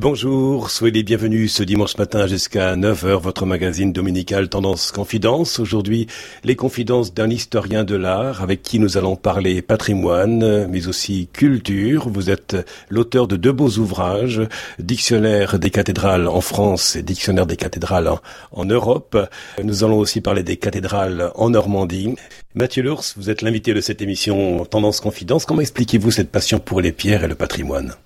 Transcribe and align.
Bonjour, 0.00 0.70
soyez 0.70 0.92
les 0.92 1.02
bienvenus 1.02 1.52
ce 1.52 1.64
dimanche 1.64 1.98
matin 1.98 2.28
jusqu'à 2.28 2.76
9h, 2.76 3.20
votre 3.20 3.46
magazine 3.46 3.92
dominical 3.92 4.48
Tendance 4.48 4.92
Confidence. 4.92 5.58
Aujourd'hui, 5.58 6.06
les 6.44 6.54
confidences 6.54 7.12
d'un 7.12 7.28
historien 7.28 7.82
de 7.82 7.96
l'art 7.96 8.40
avec 8.40 8.62
qui 8.62 8.78
nous 8.78 8.96
allons 8.96 9.16
parler 9.16 9.60
patrimoine, 9.60 10.68
mais 10.68 10.86
aussi 10.86 11.28
culture. 11.32 12.08
Vous 12.08 12.30
êtes 12.30 12.56
l'auteur 12.88 13.26
de 13.26 13.34
deux 13.34 13.50
beaux 13.50 13.70
ouvrages, 13.70 14.40
Dictionnaire 14.78 15.58
des 15.58 15.70
cathédrales 15.70 16.28
en 16.28 16.42
France 16.42 16.94
et 16.94 17.02
Dictionnaire 17.02 17.46
des 17.46 17.56
cathédrales 17.56 18.08
en, 18.52 18.64
Europe. 18.66 19.18
Nous 19.60 19.82
allons 19.82 19.98
aussi 19.98 20.20
parler 20.20 20.44
des 20.44 20.58
cathédrales 20.58 21.32
en 21.34 21.50
Normandie. 21.50 22.14
Mathieu 22.54 22.84
Lours, 22.84 23.02
vous 23.16 23.30
êtes 23.30 23.42
l'invité 23.42 23.74
de 23.74 23.80
cette 23.80 24.00
émission 24.00 24.64
Tendance 24.64 25.00
Confidence. 25.00 25.44
Comment 25.44 25.62
expliquez-vous 25.62 26.12
cette 26.12 26.30
passion 26.30 26.60
pour 26.60 26.80
les 26.80 26.92
pierres 26.92 27.24
et 27.24 27.28
le 27.28 27.34
patrimoine? 27.34 27.96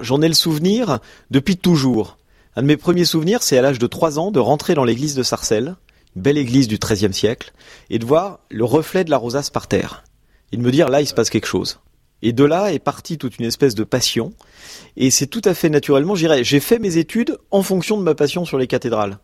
J'en 0.00 0.22
ai 0.22 0.28
le 0.28 0.34
souvenir 0.34 0.98
depuis 1.30 1.56
toujours. 1.56 2.18
Un 2.56 2.62
de 2.62 2.66
mes 2.66 2.76
premiers 2.76 3.04
souvenirs, 3.04 3.42
c'est 3.42 3.58
à 3.58 3.62
l'âge 3.62 3.78
de 3.78 3.86
3 3.86 4.18
ans 4.18 4.30
de 4.30 4.40
rentrer 4.40 4.74
dans 4.74 4.84
l'église 4.84 5.14
de 5.14 5.22
Sarcelles, 5.22 5.76
belle 6.16 6.38
église 6.38 6.68
du 6.68 6.78
XIIIe 6.78 7.14
siècle, 7.14 7.52
et 7.90 7.98
de 7.98 8.04
voir 8.04 8.40
le 8.50 8.64
reflet 8.64 9.04
de 9.04 9.10
la 9.10 9.16
rosace 9.16 9.50
par 9.50 9.66
terre. 9.66 10.04
Et 10.52 10.56
de 10.56 10.62
me 10.62 10.70
dire, 10.70 10.88
là, 10.88 11.00
il 11.00 11.06
se 11.06 11.14
passe 11.14 11.30
quelque 11.30 11.46
chose. 11.46 11.80
Et 12.22 12.32
de 12.32 12.44
là 12.44 12.72
est 12.72 12.80
partie 12.80 13.18
toute 13.18 13.38
une 13.38 13.44
espèce 13.44 13.74
de 13.74 13.84
passion. 13.84 14.32
Et 14.96 15.10
c'est 15.10 15.26
tout 15.26 15.42
à 15.44 15.54
fait 15.54 15.68
naturellement, 15.68 16.14
j'irais, 16.14 16.42
j'ai 16.42 16.60
fait 16.60 16.78
mes 16.78 16.96
études 16.96 17.38
en 17.50 17.62
fonction 17.62 17.96
de 17.96 18.02
ma 18.02 18.14
passion 18.14 18.44
sur 18.44 18.58
les 18.58 18.66
cathédrales. 18.66 19.18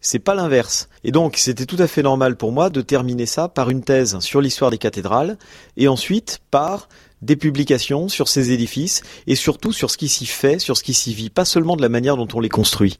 C'est 0.00 0.18
pas 0.18 0.34
l'inverse. 0.34 0.88
Et 1.04 1.12
donc, 1.12 1.36
c'était 1.36 1.66
tout 1.66 1.76
à 1.78 1.86
fait 1.86 2.02
normal 2.02 2.36
pour 2.36 2.52
moi 2.52 2.70
de 2.70 2.80
terminer 2.80 3.26
ça 3.26 3.48
par 3.48 3.70
une 3.70 3.84
thèse 3.84 4.18
sur 4.20 4.40
l'histoire 4.40 4.70
des 4.70 4.78
cathédrales, 4.78 5.36
et 5.76 5.88
ensuite 5.88 6.40
par 6.50 6.88
des 7.22 7.36
publications 7.36 8.08
sur 8.08 8.28
ces 8.28 8.52
édifices 8.52 9.02
et 9.26 9.34
surtout 9.34 9.72
sur 9.72 9.90
ce 9.90 9.96
qui 9.96 10.08
s'y 10.08 10.26
fait, 10.26 10.58
sur 10.58 10.76
ce 10.76 10.82
qui 10.82 10.94
s'y 10.94 11.14
vit, 11.14 11.30
pas 11.30 11.44
seulement 11.44 11.76
de 11.76 11.82
la 11.82 11.88
manière 11.88 12.16
dont 12.16 12.28
on 12.34 12.40
les 12.40 12.48
construit. 12.48 12.98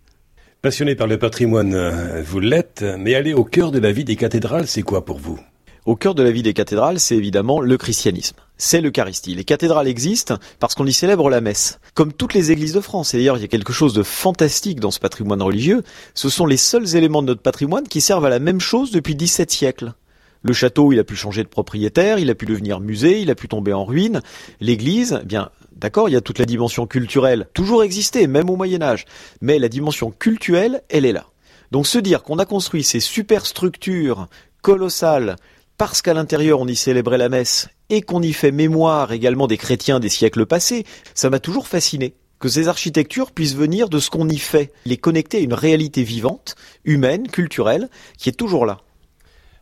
Passionné 0.62 0.94
par 0.94 1.06
le 1.06 1.18
patrimoine, 1.18 1.74
euh, 1.74 2.22
vous 2.22 2.40
l'êtes, 2.40 2.84
mais 2.98 3.14
aller 3.14 3.32
au 3.32 3.44
cœur 3.44 3.70
de 3.70 3.78
la 3.78 3.92
vie 3.92 4.04
des 4.04 4.16
cathédrales, 4.16 4.66
c'est 4.66 4.82
quoi 4.82 5.04
pour 5.04 5.18
vous? 5.18 5.40
Au 5.86 5.96
cœur 5.96 6.14
de 6.14 6.22
la 6.22 6.30
vie 6.30 6.42
des 6.42 6.52
cathédrales, 6.52 7.00
c'est 7.00 7.16
évidemment 7.16 7.60
le 7.60 7.78
christianisme. 7.78 8.36
C'est 8.58 8.82
l'Eucharistie. 8.82 9.34
Les 9.34 9.44
cathédrales 9.44 9.88
existent 9.88 10.36
parce 10.58 10.74
qu'on 10.74 10.84
y 10.84 10.92
célèbre 10.92 11.30
la 11.30 11.40
messe. 11.40 11.80
Comme 11.94 12.12
toutes 12.12 12.34
les 12.34 12.52
églises 12.52 12.74
de 12.74 12.80
France. 12.80 13.14
Et 13.14 13.16
d'ailleurs, 13.16 13.38
il 13.38 13.40
y 13.40 13.44
a 13.44 13.48
quelque 13.48 13.72
chose 13.72 13.94
de 13.94 14.02
fantastique 14.02 14.80
dans 14.80 14.90
ce 14.90 15.00
patrimoine 15.00 15.40
religieux. 15.40 15.82
Ce 16.12 16.28
sont 16.28 16.44
les 16.44 16.58
seuls 16.58 16.94
éléments 16.94 17.22
de 17.22 17.28
notre 17.28 17.40
patrimoine 17.40 17.88
qui 17.88 18.02
servent 18.02 18.26
à 18.26 18.30
la 18.30 18.38
même 18.38 18.60
chose 18.60 18.90
depuis 18.90 19.14
17 19.14 19.50
siècles. 19.50 19.94
Le 20.42 20.52
château, 20.52 20.92
il 20.92 20.98
a 20.98 21.04
pu 21.04 21.16
changer 21.16 21.42
de 21.42 21.48
propriétaire, 21.48 22.18
il 22.18 22.30
a 22.30 22.34
pu 22.34 22.46
devenir 22.46 22.80
musée, 22.80 23.20
il 23.20 23.30
a 23.30 23.34
pu 23.34 23.48
tomber 23.48 23.72
en 23.72 23.84
ruine. 23.84 24.22
L'église, 24.60 25.20
eh 25.22 25.26
bien, 25.26 25.50
d'accord, 25.72 26.08
il 26.08 26.12
y 26.12 26.16
a 26.16 26.20
toute 26.20 26.38
la 26.38 26.46
dimension 26.46 26.86
culturelle, 26.86 27.46
toujours 27.52 27.82
existé, 27.82 28.26
même 28.26 28.48
au 28.48 28.56
Moyen 28.56 28.80
Âge. 28.80 29.04
Mais 29.40 29.58
la 29.58 29.68
dimension 29.68 30.10
culturelle, 30.10 30.82
elle 30.88 31.04
est 31.04 31.12
là. 31.12 31.26
Donc 31.70 31.86
se 31.86 31.98
dire 31.98 32.22
qu'on 32.22 32.38
a 32.38 32.46
construit 32.46 32.82
ces 32.82 33.00
super 33.00 33.46
structures 33.46 34.28
colossales 34.62 35.36
parce 35.78 36.02
qu'à 36.02 36.14
l'intérieur 36.14 36.60
on 36.60 36.66
y 36.66 36.76
célébrait 36.76 37.16
la 37.16 37.28
messe 37.28 37.68
et 37.88 38.02
qu'on 38.02 38.22
y 38.22 38.32
fait 38.32 38.50
mémoire 38.50 39.12
également 39.12 39.46
des 39.46 39.56
chrétiens 39.56 40.00
des 40.00 40.08
siècles 40.08 40.46
passés, 40.46 40.84
ça 41.14 41.30
m'a 41.30 41.38
toujours 41.38 41.68
fasciné 41.68 42.14
que 42.38 42.48
ces 42.48 42.68
architectures 42.68 43.32
puissent 43.32 43.54
venir 43.54 43.88
de 43.88 43.98
ce 43.98 44.10
qu'on 44.10 44.28
y 44.28 44.38
fait, 44.38 44.72
les 44.86 44.96
connecter 44.96 45.38
à 45.38 45.40
une 45.40 45.52
réalité 45.52 46.02
vivante, 46.02 46.56
humaine, 46.84 47.28
culturelle, 47.28 47.88
qui 48.18 48.30
est 48.30 48.32
toujours 48.32 48.66
là. 48.66 48.80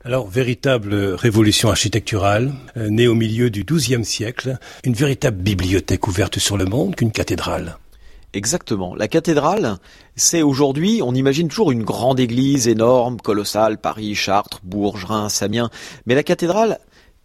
Alors, 0.08 0.26
véritable 0.26 0.94
révolution 0.94 1.68
architecturale, 1.68 2.54
euh, 2.78 2.88
née 2.88 3.06
au 3.06 3.14
milieu 3.14 3.50
du 3.50 3.64
XIIe 3.64 4.06
siècle, 4.06 4.56
une 4.82 4.94
véritable 4.94 5.36
bibliothèque 5.36 6.08
ouverte 6.08 6.38
sur 6.38 6.56
le 6.56 6.64
monde 6.64 6.96
qu'une 6.96 7.12
cathédrale. 7.12 7.76
Exactement. 8.32 8.94
La 8.94 9.06
cathédrale, 9.06 9.76
c'est 10.16 10.40
aujourd'hui, 10.40 11.02
on 11.04 11.14
imagine 11.14 11.48
toujours 11.48 11.72
une 11.72 11.82
grande 11.82 12.20
église 12.20 12.68
énorme, 12.68 13.20
colossale, 13.20 13.76
Paris, 13.76 14.14
Chartres, 14.14 14.60
Bourges, 14.62 15.04
Reims, 15.04 15.42
Amiens. 15.42 15.68
Mais 16.06 16.14
la 16.14 16.22
cathédrale, 16.22 16.78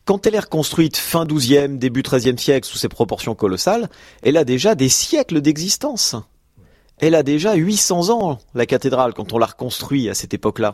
quand 0.04 0.28
elle 0.28 0.36
est 0.36 0.40
reconstruite 0.40 0.98
fin 0.98 1.26
XIIe, 1.26 1.78
début 1.78 2.02
XIIIe 2.02 2.38
siècle 2.38 2.68
sous 2.68 2.78
ses 2.78 2.90
proportions 2.90 3.34
colossales, 3.34 3.88
elle 4.24 4.36
a 4.36 4.44
déjà 4.44 4.76
des 4.76 4.90
siècles 4.90 5.40
d'existence. 5.40 6.18
Elle 7.00 7.16
a 7.16 7.24
déjà 7.24 7.56
800 7.56 8.10
ans, 8.10 8.38
la 8.54 8.66
cathédrale, 8.66 9.14
quand 9.14 9.34
on 9.34 9.38
l'a 9.38 9.48
reconstruit 9.48 10.10
à 10.10 10.14
cette 10.14 10.34
époque-là. 10.34 10.74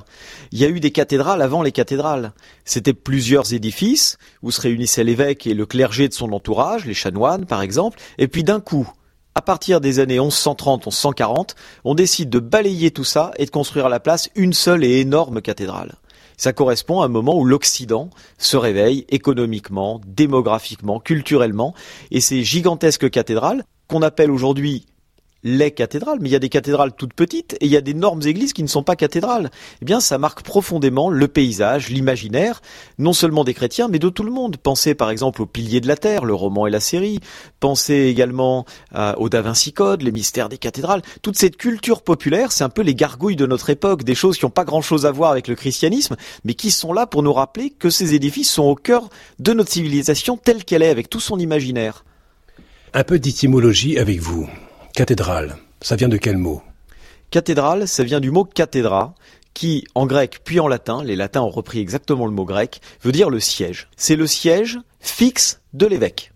Il 0.51 0.59
y 0.59 0.65
a 0.65 0.69
eu 0.69 0.79
des 0.79 0.91
cathédrales 0.91 1.41
avant 1.41 1.61
les 1.61 1.71
cathédrales. 1.71 2.33
C'était 2.65 2.93
plusieurs 2.93 3.53
édifices 3.53 4.17
où 4.43 4.51
se 4.51 4.61
réunissaient 4.61 5.03
l'évêque 5.03 5.47
et 5.47 5.53
le 5.53 5.65
clergé 5.65 6.07
de 6.07 6.13
son 6.13 6.31
entourage, 6.33 6.85
les 6.85 6.93
chanoines 6.93 7.45
par 7.45 7.61
exemple, 7.61 7.99
et 8.17 8.27
puis 8.27 8.43
d'un 8.43 8.59
coup, 8.59 8.91
à 9.33 9.41
partir 9.41 9.79
des 9.79 9.99
années 9.99 10.19
1130-1140, 10.19 11.55
on 11.85 11.95
décide 11.95 12.29
de 12.29 12.39
balayer 12.39 12.91
tout 12.91 13.05
ça 13.05 13.31
et 13.37 13.45
de 13.45 13.51
construire 13.51 13.85
à 13.85 13.89
la 13.89 14.01
place 14.01 14.29
une 14.35 14.53
seule 14.53 14.83
et 14.83 14.99
énorme 14.99 15.41
cathédrale. 15.41 15.95
Ça 16.35 16.51
correspond 16.51 17.01
à 17.01 17.05
un 17.05 17.09
moment 17.09 17.37
où 17.37 17.45
l'Occident 17.45 18.09
se 18.37 18.57
réveille 18.57 19.05
économiquement, 19.09 20.01
démographiquement, 20.05 20.99
culturellement, 20.99 21.73
et 22.11 22.21
ces 22.21 22.43
gigantesques 22.43 23.09
cathédrales, 23.09 23.63
qu'on 23.87 24.01
appelle 24.01 24.31
aujourd'hui 24.31 24.85
les 25.43 25.71
cathédrales, 25.71 26.19
mais 26.21 26.29
il 26.29 26.31
y 26.31 26.35
a 26.35 26.39
des 26.39 26.49
cathédrales 26.49 26.93
toutes 26.93 27.13
petites 27.13 27.53
et 27.61 27.65
il 27.65 27.71
y 27.71 27.77
a 27.77 27.81
d'énormes 27.81 28.21
églises 28.25 28.53
qui 28.53 28.63
ne 28.63 28.67
sont 28.67 28.83
pas 28.83 28.95
cathédrales. 28.95 29.49
Eh 29.81 29.85
bien, 29.85 29.99
ça 29.99 30.17
marque 30.17 30.43
profondément 30.43 31.09
le 31.09 31.27
paysage, 31.27 31.89
l'imaginaire, 31.89 32.61
non 32.97 33.13
seulement 33.13 33.43
des 33.43 33.53
chrétiens, 33.53 33.87
mais 33.87 33.99
de 33.99 34.09
tout 34.09 34.23
le 34.23 34.31
monde. 34.31 34.57
Pensez 34.57 34.95
par 34.95 35.09
exemple 35.09 35.41
aux 35.41 35.45
piliers 35.45 35.81
de 35.81 35.87
la 35.87 35.95
terre, 35.95 36.25
le 36.25 36.33
roman 36.33 36.67
et 36.67 36.71
la 36.71 36.79
série. 36.79 37.19
Pensez 37.59 37.93
également 37.93 38.65
euh, 38.95 39.13
au 39.17 39.29
Da 39.29 39.41
Vinci 39.41 39.71
Code, 39.73 40.01
les 40.01 40.11
mystères 40.11 40.49
des 40.49 40.57
cathédrales. 40.57 41.01
Toute 41.21 41.37
cette 41.37 41.57
culture 41.57 42.01
populaire, 42.01 42.51
c'est 42.51 42.63
un 42.63 42.69
peu 42.69 42.81
les 42.81 42.95
gargouilles 42.95 43.35
de 43.35 43.45
notre 43.45 43.69
époque, 43.69 44.03
des 44.03 44.15
choses 44.15 44.37
qui 44.37 44.45
n'ont 44.45 44.51
pas 44.51 44.65
grand 44.65 44.81
chose 44.81 45.05
à 45.05 45.11
voir 45.11 45.31
avec 45.31 45.47
le 45.47 45.55
christianisme, 45.55 46.15
mais 46.43 46.53
qui 46.53 46.71
sont 46.71 46.93
là 46.93 47.07
pour 47.07 47.23
nous 47.23 47.33
rappeler 47.33 47.69
que 47.69 47.89
ces 47.89 48.13
édifices 48.13 48.51
sont 48.51 48.63
au 48.63 48.75
cœur 48.75 49.09
de 49.39 49.53
notre 49.53 49.71
civilisation 49.71 50.37
telle 50.37 50.65
qu'elle 50.65 50.83
est, 50.83 50.89
avec 50.89 51.09
tout 51.09 51.19
son 51.19 51.39
imaginaire. 51.39 52.03
Un 52.93 53.03
peu 53.03 53.19
d'étymologie 53.19 53.99
avec 53.99 54.19
vous. 54.19 54.49
Cathédrale, 54.99 55.55
ça 55.79 55.95
vient 55.95 56.09
de 56.09 56.17
quel 56.17 56.35
mot 56.35 56.61
Cathédrale, 57.31 57.87
ça 57.87 58.03
vient 58.03 58.19
du 58.19 58.31
mot 58.31 58.43
cathédra, 58.43 59.15
qui, 59.53 59.85
en 59.95 60.05
grec 60.05 60.41
puis 60.43 60.59
en 60.59 60.67
latin, 60.67 61.05
les 61.05 61.15
latins 61.15 61.39
ont 61.39 61.49
repris 61.49 61.79
exactement 61.79 62.25
le 62.25 62.33
mot 62.33 62.43
grec, 62.43 62.81
veut 63.01 63.13
dire 63.13 63.29
le 63.29 63.39
siège. 63.39 63.87
C'est 63.95 64.17
le 64.17 64.27
siège 64.27 64.77
fixe 64.99 65.61
de 65.71 65.85
l'évêque. 65.85 66.33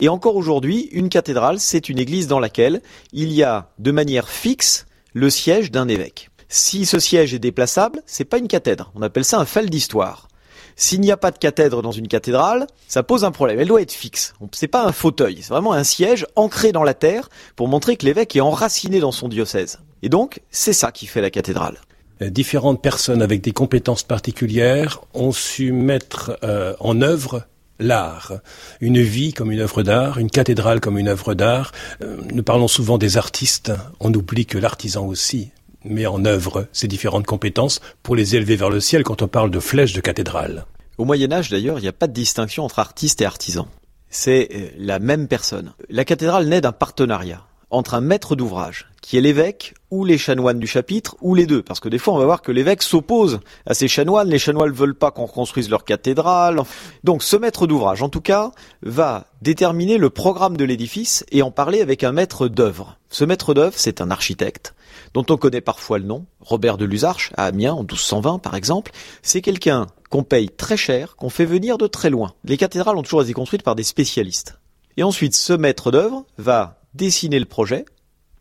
Et 0.00 0.10
encore 0.10 0.36
aujourd'hui, 0.36 0.90
une 0.92 1.08
cathédrale, 1.08 1.58
c'est 1.58 1.88
une 1.88 1.98
église 1.98 2.26
dans 2.26 2.40
laquelle 2.40 2.82
il 3.14 3.32
y 3.32 3.42
a 3.42 3.70
de 3.78 3.90
manière 3.90 4.28
fixe 4.28 4.84
le 5.14 5.30
siège 5.30 5.70
d'un 5.70 5.88
évêque. 5.88 6.28
Si 6.50 6.84
ce 6.84 6.98
siège 6.98 7.32
est 7.32 7.38
déplaçable, 7.38 8.02
c'est 8.04 8.26
pas 8.26 8.36
une 8.36 8.48
cathèdre. 8.48 8.92
On 8.94 9.00
appelle 9.00 9.24
ça 9.24 9.40
un 9.40 9.46
fel 9.46 9.70
d'histoire. 9.70 10.28
S'il 10.76 11.00
n'y 11.00 11.12
a 11.12 11.16
pas 11.16 11.30
de 11.30 11.38
cathèdre 11.38 11.82
dans 11.82 11.92
une 11.92 12.08
cathédrale, 12.08 12.66
ça 12.88 13.02
pose 13.02 13.24
un 13.24 13.30
problème. 13.30 13.60
Elle 13.60 13.68
doit 13.68 13.82
être 13.82 13.92
fixe. 13.92 14.34
C'est 14.52 14.68
pas 14.68 14.84
un 14.84 14.92
fauteuil, 14.92 15.38
c'est 15.42 15.52
vraiment 15.52 15.72
un 15.72 15.84
siège 15.84 16.26
ancré 16.36 16.72
dans 16.72 16.84
la 16.84 16.94
terre 16.94 17.28
pour 17.56 17.68
montrer 17.68 17.96
que 17.96 18.04
l'évêque 18.06 18.34
est 18.36 18.40
enraciné 18.40 19.00
dans 19.00 19.12
son 19.12 19.28
diocèse. 19.28 19.78
Et 20.02 20.08
donc, 20.08 20.40
c'est 20.50 20.72
ça 20.72 20.92
qui 20.92 21.06
fait 21.06 21.20
la 21.20 21.30
cathédrale. 21.30 21.78
Euh, 22.22 22.30
différentes 22.30 22.82
personnes 22.82 23.22
avec 23.22 23.40
des 23.40 23.52
compétences 23.52 24.02
particulières 24.02 25.00
ont 25.14 25.32
su 25.32 25.72
mettre 25.72 26.38
euh, 26.44 26.74
en 26.80 27.00
œuvre 27.02 27.46
l'art, 27.80 28.34
une 28.80 29.00
vie 29.00 29.32
comme 29.32 29.50
une 29.50 29.60
œuvre 29.60 29.82
d'art, 29.82 30.18
une 30.18 30.30
cathédrale 30.30 30.80
comme 30.80 30.98
une 30.98 31.08
œuvre 31.08 31.34
d'art. 31.34 31.72
Euh, 32.02 32.16
nous 32.32 32.42
parlons 32.42 32.68
souvent 32.68 32.98
des 32.98 33.16
artistes, 33.16 33.72
on 34.00 34.12
oublie 34.14 34.46
que 34.46 34.58
l'artisan 34.58 35.06
aussi 35.06 35.50
met 35.84 36.06
en 36.06 36.24
œuvre 36.24 36.66
ces 36.72 36.88
différentes 36.88 37.26
compétences 37.26 37.80
pour 38.02 38.16
les 38.16 38.36
élever 38.36 38.56
vers 38.56 38.70
le 38.70 38.80
ciel 38.80 39.02
quand 39.02 39.22
on 39.22 39.28
parle 39.28 39.50
de 39.50 39.60
flèches 39.60 39.92
de 39.92 40.00
cathédrale. 40.00 40.64
Au 40.98 41.04
Moyen 41.04 41.32
Âge 41.32 41.50
d'ailleurs, 41.50 41.78
il 41.78 41.82
n'y 41.82 41.88
a 41.88 41.92
pas 41.92 42.06
de 42.06 42.12
distinction 42.12 42.64
entre 42.64 42.78
artiste 42.78 43.20
et 43.20 43.26
artisan. 43.26 43.68
C'est 44.08 44.48
euh, 44.54 44.68
la 44.78 44.98
même 44.98 45.26
personne. 45.26 45.72
La 45.88 46.04
cathédrale 46.04 46.46
naît 46.46 46.60
d'un 46.60 46.72
partenariat 46.72 47.42
entre 47.70 47.94
un 47.94 48.00
maître 48.00 48.36
d'ouvrage, 48.36 48.88
qui 49.00 49.16
est 49.16 49.20
l'évêque, 49.20 49.74
ou 49.90 50.04
les 50.04 50.18
chanoines 50.18 50.58
du 50.58 50.66
chapitre, 50.66 51.16
ou 51.20 51.34
les 51.34 51.46
deux. 51.46 51.62
Parce 51.62 51.80
que 51.80 51.88
des 51.88 51.98
fois, 51.98 52.14
on 52.14 52.18
va 52.18 52.24
voir 52.24 52.42
que 52.42 52.52
l'évêque 52.52 52.82
s'oppose 52.82 53.40
à 53.66 53.74
ces 53.74 53.88
chanoines. 53.88 54.28
Les 54.28 54.38
chanoines 54.38 54.70
ne 54.70 54.76
veulent 54.76 54.94
pas 54.94 55.10
qu'on 55.10 55.26
reconstruise 55.26 55.70
leur 55.70 55.84
cathédrale. 55.84 56.60
Donc, 57.04 57.22
ce 57.22 57.36
maître 57.36 57.66
d'ouvrage, 57.66 58.02
en 58.02 58.08
tout 58.08 58.20
cas, 58.20 58.50
va 58.82 59.26
déterminer 59.42 59.98
le 59.98 60.10
programme 60.10 60.56
de 60.56 60.64
l'édifice 60.64 61.24
et 61.30 61.42
en 61.42 61.50
parler 61.50 61.80
avec 61.80 62.04
un 62.04 62.12
maître 62.12 62.48
d'œuvre. 62.48 62.98
Ce 63.10 63.24
maître 63.24 63.54
d'œuvre, 63.54 63.74
c'est 63.76 64.00
un 64.00 64.10
architecte 64.10 64.74
dont 65.14 65.24
on 65.30 65.36
connaît 65.36 65.60
parfois 65.60 65.98
le 65.98 66.04
nom, 66.04 66.26
Robert 66.40 66.76
de 66.76 66.84
Lusarche, 66.84 67.32
à 67.36 67.46
Amiens 67.46 67.72
en 67.72 67.82
1220 67.82 68.40
par 68.40 68.54
exemple, 68.54 68.92
c'est 69.22 69.40
quelqu'un 69.40 69.86
qu'on 70.10 70.24
paye 70.24 70.50
très 70.50 70.76
cher, 70.76 71.16
qu'on 71.16 71.30
fait 71.30 71.44
venir 71.44 71.78
de 71.78 71.86
très 71.86 72.10
loin. 72.10 72.34
Les 72.44 72.56
cathédrales 72.56 72.96
ont 72.96 73.02
toujours 73.02 73.22
été 73.22 73.32
construites 73.32 73.62
par 73.62 73.76
des 73.76 73.84
spécialistes. 73.84 74.58
Et 74.96 75.02
ensuite, 75.02 75.34
ce 75.34 75.52
maître 75.52 75.90
d'œuvre 75.90 76.24
va 76.38 76.83
dessiner 76.94 77.38
le 77.38 77.44
projet 77.44 77.84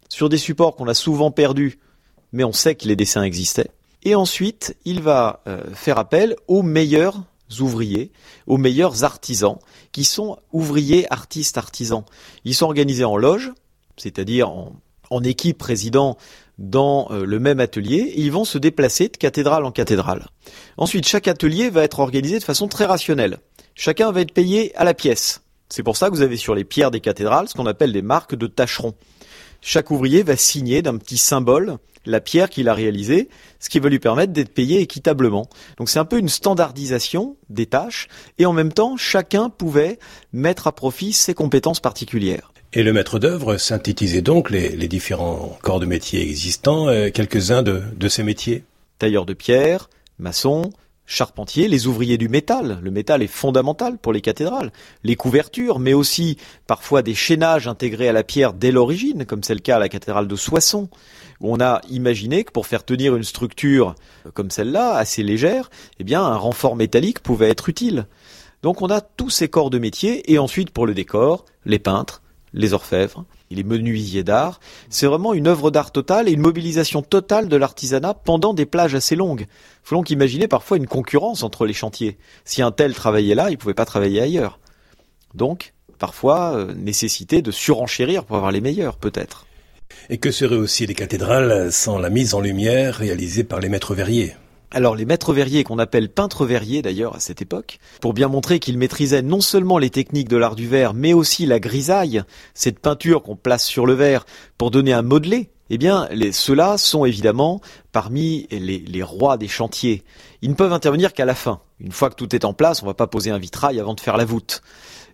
sur 0.10 0.30
des 0.30 0.38
supports 0.38 0.76
qu'on 0.76 0.88
a 0.88 0.94
souvent 0.94 1.32
perdus, 1.32 1.80
mais 2.32 2.44
on 2.44 2.54
sait 2.54 2.76
que 2.76 2.88
les 2.88 2.96
dessins 2.96 3.24
existaient. 3.24 3.72
Et 4.04 4.16
ensuite, 4.16 4.76
il 4.86 5.02
va 5.02 5.42
euh, 5.48 5.64
faire 5.74 5.98
appel 5.98 6.36
aux 6.48 6.62
meilleurs 6.62 7.24
ouvriers, 7.60 8.12
aux 8.48 8.58
meilleurs 8.58 9.04
artisans, 9.04 9.58
qui 9.92 10.04
sont 10.04 10.38
ouvriers, 10.52 11.12
artistes, 11.12 11.58
artisans. 11.58 12.04
Ils 12.46 12.56
sont 12.56 12.66
organisés 12.66 13.06
en 13.06 13.18
loges, 13.18 13.52
c'est-à-dire 13.98 14.50
en 15.10 15.24
équipe 15.24 15.62
résidant 15.62 16.18
dans 16.58 17.08
euh, 17.12 17.26
le 17.26 17.40
même 17.40 17.60
atelier 17.60 17.98
et 17.98 18.22
ils 18.22 18.32
vont 18.32 18.46
se 18.46 18.58
déplacer 18.58 19.08
de 19.08 19.18
cathédrale 19.18 19.66
en 19.66 19.72
cathédrale. 19.72 20.28
Ensuite, 20.78 21.08
chaque 21.08 21.28
atelier 21.28 21.70
va 21.70 21.84
être 21.84 22.00
organisé 22.00 22.40
de 22.40 22.44
façon 22.44 22.68
très 22.68 22.86
rationnelle. 22.86 23.40
Chacun 23.76 24.12
va 24.12 24.22
être 24.22 24.34
payé 24.34 24.76
à 24.76 24.84
la 24.84 24.94
pièce. 24.94 25.42
C'est 25.76 25.82
pour 25.82 25.98
ça 25.98 26.12
que 26.12 26.14
vous 26.14 26.22
avez 26.22 26.38
sur 26.38 26.54
les 26.54 26.66
pierres 26.66 26.92
des 26.92 27.00
cathédrales 27.00 27.50
ce 27.50 27.56
qu'on 27.56 27.66
appelle 27.66 27.92
des 27.92 28.04
marques 28.04 28.36
de 28.36 28.46
tâcherons. 28.46 28.94
Chaque 29.60 29.90
ouvrier 29.90 30.22
va 30.22 30.38
signer 30.38 30.84
d'un 30.84 31.00
petit 31.00 31.18
symbole 31.18 31.80
la 32.06 32.22
pierre 32.22 32.52
qu'il 32.52 32.70
a 32.70 32.76
réalisée, 32.76 33.28
ce 33.60 33.70
qui 33.70 33.80
va 33.80 33.90
lui 33.90 33.98
permettre 33.98 34.34
d'être 34.34 34.54
payé 34.54 34.82
équitablement. 34.82 35.50
Donc 35.78 35.90
c'est 35.90 35.98
un 35.98 36.06
peu 36.06 36.20
une 36.20 36.30
standardisation 36.30 37.38
des 37.50 37.66
tâches, 37.66 38.08
et 38.38 38.46
en 38.46 38.54
même 38.54 38.72
temps, 38.72 38.98
chacun 38.98 39.50
pouvait 39.50 39.98
mettre 40.32 40.68
à 40.68 40.74
profit 40.74 41.12
ses 41.12 41.34
compétences 41.34 41.80
particulières. 41.80 42.54
Et 42.74 42.84
le 42.84 42.94
maître 42.94 43.18
d'œuvre 43.18 43.58
synthétisait 43.58 44.22
donc 44.22 44.52
les, 44.52 44.88
différents 44.88 45.58
corps 45.64 45.80
de 45.80 45.88
métier 45.88 46.22
existants, 46.22 46.88
euh, 46.88 47.10
quelques-uns 47.10 47.64
de, 47.64 47.82
de 47.96 48.08
ces 48.10 48.22
métiers? 48.22 48.64
Tailleur 49.00 49.26
de 49.26 49.34
pierre, 49.34 49.90
maçon, 50.20 50.70
charpentiers, 51.06 51.68
les 51.68 51.88
ouvriers 51.88 52.18
du 52.18 52.30
métal. 52.30 52.80
Le 52.82 52.92
métal 52.92 53.22
est 53.22 53.28
fondamental 53.28 53.98
pour 53.98 54.14
les 54.14 54.22
cathédrales. 54.22 54.72
Les 55.04 55.16
couvertures, 55.16 55.80
mais 55.80 55.94
aussi 55.94 56.38
parfois 56.68 57.02
des 57.02 57.16
chaînages 57.16 57.68
intégrés 57.68 58.10
à 58.10 58.14
la 58.14 58.24
pierre 58.24 58.54
dès 58.54 58.72
l'origine, 58.72 59.26
comme 59.26 59.44
c'est 59.44 59.54
le 59.54 59.60
cas 59.60 59.76
à 59.76 59.80
la 59.80 59.90
cathédrale 59.90 60.28
de 60.28 60.36
Soissons, 60.36 60.90
où 61.42 61.54
on 61.54 61.60
a 61.60 61.82
imaginé 61.90 62.44
que 62.44 62.52
pour 62.52 62.68
faire 62.68 62.86
tenir 62.86 63.16
une 63.16 63.24
structure 63.24 63.96
comme 64.34 64.52
celle-là, 64.52 64.96
assez 64.96 65.24
légère, 65.24 65.70
eh 66.00 66.04
bien, 66.04 66.24
un 66.24 66.38
renfort 66.38 66.76
métallique 66.76 67.20
pouvait 67.20 67.50
être 67.50 67.70
utile. 67.70 68.08
Donc 68.62 68.82
on 68.82 68.88
a 68.88 69.02
tous 69.02 69.30
ces 69.30 69.50
corps 69.50 69.70
de 69.70 69.80
métier, 69.80 70.32
et 70.32 70.40
ensuite 70.40 70.70
pour 70.70 70.88
le 70.88 70.94
décor, 70.94 71.46
les 71.66 71.80
peintres, 71.80 72.22
les 72.54 72.74
orfèvres, 72.74 73.26
les 73.56 73.64
menuisiers 73.64 74.24
d'art. 74.24 74.60
C'est 74.90 75.06
vraiment 75.06 75.34
une 75.34 75.48
œuvre 75.48 75.72
d'art 75.72 75.92
totale 75.92 76.28
et 76.28 76.32
une 76.32 76.42
mobilisation 76.42 77.02
totale 77.02 77.48
de 77.48 77.56
l'artisanat 77.56 78.14
pendant 78.14 78.54
des 78.54 78.66
plages 78.66 78.96
assez 78.96 79.16
longues. 79.16 79.42
Il 79.42 79.88
faut 79.88 79.96
donc 79.96 80.10
imaginer 80.10 80.48
parfois 80.48 80.78
une 80.78 80.88
concurrence 80.88 81.44
entre 81.44 81.66
les 81.66 81.74
chantiers. 81.74 82.18
Si 82.46 82.62
un 82.62 82.72
tel 82.72 82.94
travaillait 82.94 83.36
là, 83.36 83.50
il 83.50 83.54
ne 83.54 83.58
pouvait 83.58 83.74
pas 83.74 83.86
travailler 83.86 84.22
ailleurs. 84.22 84.60
Donc, 85.34 85.74
parfois, 86.00 86.56
euh, 86.56 86.74
nécessité 86.76 87.42
de 87.42 87.52
surenchérir 87.52 88.26
pour 88.26 88.36
avoir 88.36 88.52
les 88.52 88.62
meilleurs, 88.62 88.98
peut-être. 88.98 89.46
Et 90.10 90.18
que 90.18 90.32
seraient 90.32 90.56
aussi 90.56 90.86
les 90.86 90.96
cathédrales 90.96 91.72
sans 91.72 91.98
la 91.98 92.10
mise 92.10 92.34
en 92.34 92.42
lumière 92.42 92.96
réalisée 92.96 93.44
par 93.44 93.60
les 93.60 93.70
maîtres 93.70 93.96
verriers? 93.96 94.36
Alors 94.74 94.96
les 94.96 95.06
maîtres 95.06 95.34
verriers 95.34 95.64
qu'on 95.64 95.80
appelle 95.80 96.10
peintres 96.10 96.46
verriers 96.46 96.82
d'ailleurs 96.82 97.16
à 97.16 97.20
cette 97.20 97.42
époque, 97.42 97.80
pour 98.02 98.14
bien 98.14 98.28
montrer 98.28 98.60
qu'ils 98.60 98.78
maîtrisaient 98.78 99.22
non 99.22 99.40
seulement 99.40 99.78
les 99.78 99.92
techniques 99.92 100.30
de 100.30 100.38
l'art 100.38 100.56
du 100.56 100.68
verre, 100.68 100.94
mais 100.94 101.14
aussi 101.14 101.46
la 101.46 101.60
grisaille, 101.60 102.24
cette 102.56 102.80
peinture 102.80 103.22
qu'on 103.22 103.36
place 103.36 103.64
sur 103.64 103.86
le 103.86 103.94
verre 103.94 104.26
pour 104.58 104.72
donner 104.72 104.92
un 104.92 105.04
modelé, 105.04 105.52
eh 105.70 105.78
bien 105.78 106.10
ceux-là 106.32 106.78
sont 106.78 107.06
évidemment 107.06 107.62
parmi 107.92 108.48
les, 108.52 109.04
rois 109.04 109.38
des 109.38 109.48
chantiers. 109.48 110.04
Ils 110.42 110.50
ne 110.50 110.56
peuvent 110.56 110.74
intervenir 110.74 111.14
qu'à 111.14 111.26
la 111.26 111.36
fin. 111.36 111.62
Une 111.80 111.92
fois 111.92 112.10
que 112.10 112.16
tout 112.16 112.36
est 112.36 112.46
en 112.46 112.54
place, 112.54 112.82
on 112.82 112.86
ne 112.86 112.90
va 112.90 112.96
pas 112.96 113.08
poser 113.08 113.32
un 113.32 113.38
vitrail 113.38 113.80
avant 113.80 113.94
de 113.94 114.00
faire 114.00 114.18
la 114.18 114.26
voûte. 114.26 114.62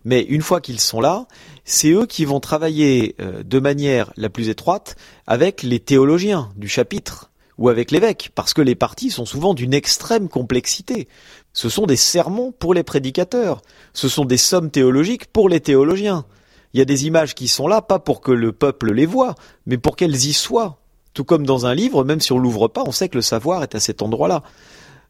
Mais 0.04 0.22
une 0.22 0.42
fois 0.42 0.60
qu'ils 0.60 0.80
sont 0.80 1.00
là, 1.00 1.26
c'est 1.64 1.90
eux 1.90 2.06
qui 2.06 2.24
vont 2.24 2.40
travailler 2.40 3.16
euh, 3.20 3.42
de 3.42 3.60
manière 3.60 4.12
la 4.16 4.30
plus 4.30 4.48
étroite 4.48 4.96
avec 5.26 5.62
les 5.62 5.78
théologiens 5.78 6.50
du 6.56 6.68
chapitre 6.68 7.29
ou 7.60 7.68
avec 7.68 7.90
l'évêque, 7.90 8.32
parce 8.34 8.54
que 8.54 8.62
les 8.62 8.74
parties 8.74 9.10
sont 9.10 9.26
souvent 9.26 9.52
d'une 9.54 9.74
extrême 9.74 10.28
complexité. 10.28 11.06
Ce 11.52 11.68
sont 11.68 11.86
des 11.86 11.96
sermons 11.96 12.52
pour 12.52 12.72
les 12.74 12.82
prédicateurs, 12.82 13.60
ce 13.92 14.08
sont 14.08 14.24
des 14.24 14.38
sommes 14.38 14.70
théologiques 14.70 15.26
pour 15.26 15.48
les 15.48 15.60
théologiens. 15.60 16.24
Il 16.72 16.78
y 16.78 16.82
a 16.82 16.86
des 16.86 17.06
images 17.06 17.34
qui 17.34 17.48
sont 17.48 17.68
là, 17.68 17.82
pas 17.82 17.98
pour 17.98 18.22
que 18.22 18.32
le 18.32 18.52
peuple 18.52 18.92
les 18.92 19.06
voie, 19.06 19.34
mais 19.66 19.76
pour 19.76 19.94
qu'elles 19.94 20.24
y 20.24 20.32
soient. 20.32 20.78
Tout 21.12 21.24
comme 21.24 21.44
dans 21.44 21.66
un 21.66 21.74
livre, 21.74 22.02
même 22.02 22.20
si 22.20 22.32
on 22.32 22.38
l'ouvre 22.38 22.68
pas, 22.68 22.84
on 22.86 22.92
sait 22.92 23.08
que 23.08 23.18
le 23.18 23.22
savoir 23.22 23.62
est 23.62 23.74
à 23.74 23.80
cet 23.80 24.00
endroit-là. 24.00 24.42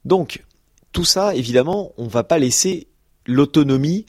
Donc, 0.05 0.45
tout 0.93 1.05
ça, 1.05 1.37
évidemment, 1.37 1.93
on 1.99 2.05
ne 2.05 2.11
va 2.11 2.25
pas 2.25 2.39
laisser 2.39 2.89
l'autonomie 3.27 4.07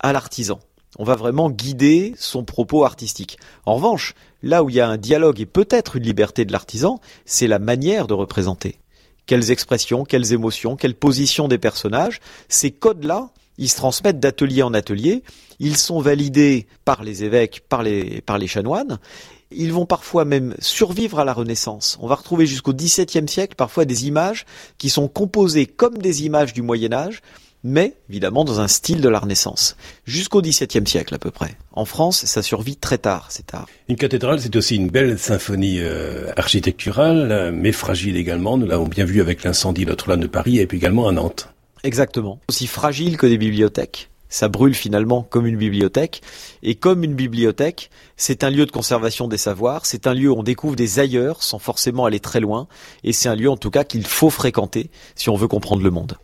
à 0.00 0.12
l'artisan. 0.12 0.58
On 0.98 1.04
va 1.04 1.14
vraiment 1.14 1.50
guider 1.50 2.14
son 2.16 2.44
propos 2.44 2.84
artistique. 2.84 3.38
En 3.66 3.74
revanche, 3.74 4.14
là 4.44 4.62
où 4.62 4.70
il 4.70 4.76
y 4.76 4.80
a 4.80 4.88
un 4.88 4.96
dialogue 4.96 5.40
et 5.40 5.46
peut-être 5.46 5.96
une 5.96 6.04
liberté 6.04 6.44
de 6.44 6.52
l'artisan, 6.52 7.00
c'est 7.24 7.48
la 7.48 7.58
manière 7.58 8.06
de 8.06 8.14
représenter. 8.14 8.78
Quelles 9.26 9.50
expressions, 9.50 10.04
quelles 10.04 10.32
émotions, 10.32 10.76
quelles 10.76 10.94
positions 10.94 11.48
des 11.48 11.58
personnages, 11.58 12.20
ces 12.48 12.70
codes-là, 12.70 13.30
ils 13.56 13.70
se 13.70 13.76
transmettent 13.76 14.20
d'atelier 14.20 14.62
en 14.62 14.74
atelier, 14.74 15.22
ils 15.60 15.76
sont 15.76 16.00
validés 16.00 16.66
par 16.84 17.02
les 17.02 17.24
évêques, 17.24 17.62
par 17.68 17.82
les, 17.82 18.20
par 18.20 18.36
les 18.36 18.46
chanoines, 18.46 18.98
ils 19.50 19.72
vont 19.72 19.86
parfois 19.86 20.24
même 20.24 20.54
survivre 20.58 21.20
à 21.20 21.24
la 21.24 21.32
Renaissance. 21.32 21.96
On 22.00 22.06
va 22.06 22.16
retrouver 22.16 22.44
jusqu'au 22.46 22.74
XVIIe 22.74 23.28
siècle 23.28 23.54
parfois 23.56 23.84
des 23.84 24.06
images 24.06 24.44
qui 24.78 24.90
sont 24.90 25.08
composées 25.08 25.66
comme 25.66 25.98
des 25.98 26.24
images 26.24 26.52
du 26.52 26.62
Moyen 26.62 26.92
Âge, 26.92 27.22
mais 27.64 27.96
évidemment 28.08 28.44
dans 28.44 28.60
un 28.60 28.68
style 28.68 29.00
de 29.00 29.08
la 29.08 29.18
Renaissance, 29.18 29.76
jusqu'au 30.04 30.42
XVIIe 30.42 30.86
siècle 30.86 31.14
à 31.14 31.18
peu 31.18 31.30
près. 31.30 31.56
En 31.72 31.86
France, 31.86 32.24
ça 32.26 32.42
survit 32.42 32.76
très 32.76 32.98
tard, 32.98 33.26
cet 33.30 33.54
art. 33.54 33.66
Une 33.88 33.96
cathédrale, 33.96 34.38
c'est 34.40 34.54
aussi 34.54 34.76
une 34.76 34.90
belle 34.90 35.18
symphonie 35.18 35.78
euh, 35.80 36.30
architecturale, 36.36 37.50
mais 37.52 37.72
fragile 37.72 38.16
également. 38.16 38.58
Nous 38.58 38.66
l'avons 38.66 38.86
bien 38.86 39.04
vu 39.04 39.20
avec 39.20 39.42
l'incendie 39.42 39.86
Notre-Dame 39.86 40.20
de 40.20 40.26
Paris 40.26 40.58
et 40.58 40.66
puis 40.66 40.76
également 40.76 41.08
à 41.08 41.12
Nantes. 41.12 41.48
Exactement. 41.82 42.38
Aussi 42.48 42.66
fragile 42.66 43.16
que 43.16 43.26
des 43.26 43.38
bibliothèques. 43.38 44.10
Ça 44.34 44.48
brûle 44.48 44.74
finalement 44.74 45.22
comme 45.22 45.46
une 45.46 45.56
bibliothèque. 45.56 46.20
Et 46.64 46.74
comme 46.74 47.04
une 47.04 47.14
bibliothèque, 47.14 47.90
c'est 48.16 48.42
un 48.42 48.50
lieu 48.50 48.66
de 48.66 48.72
conservation 48.72 49.28
des 49.28 49.36
savoirs, 49.36 49.86
c'est 49.86 50.08
un 50.08 50.14
lieu 50.14 50.28
où 50.28 50.36
on 50.36 50.42
découvre 50.42 50.74
des 50.74 50.98
ailleurs 50.98 51.42
sans 51.42 51.60
forcément 51.60 52.04
aller 52.04 52.18
très 52.18 52.40
loin. 52.40 52.66
Et 53.04 53.12
c'est 53.12 53.28
un 53.28 53.36
lieu 53.36 53.48
en 53.48 53.56
tout 53.56 53.70
cas 53.70 53.84
qu'il 53.84 54.04
faut 54.04 54.30
fréquenter 54.30 54.90
si 55.14 55.28
on 55.28 55.36
veut 55.36 55.46
comprendre 55.46 55.82
le 55.84 55.90
monde. 55.90 56.16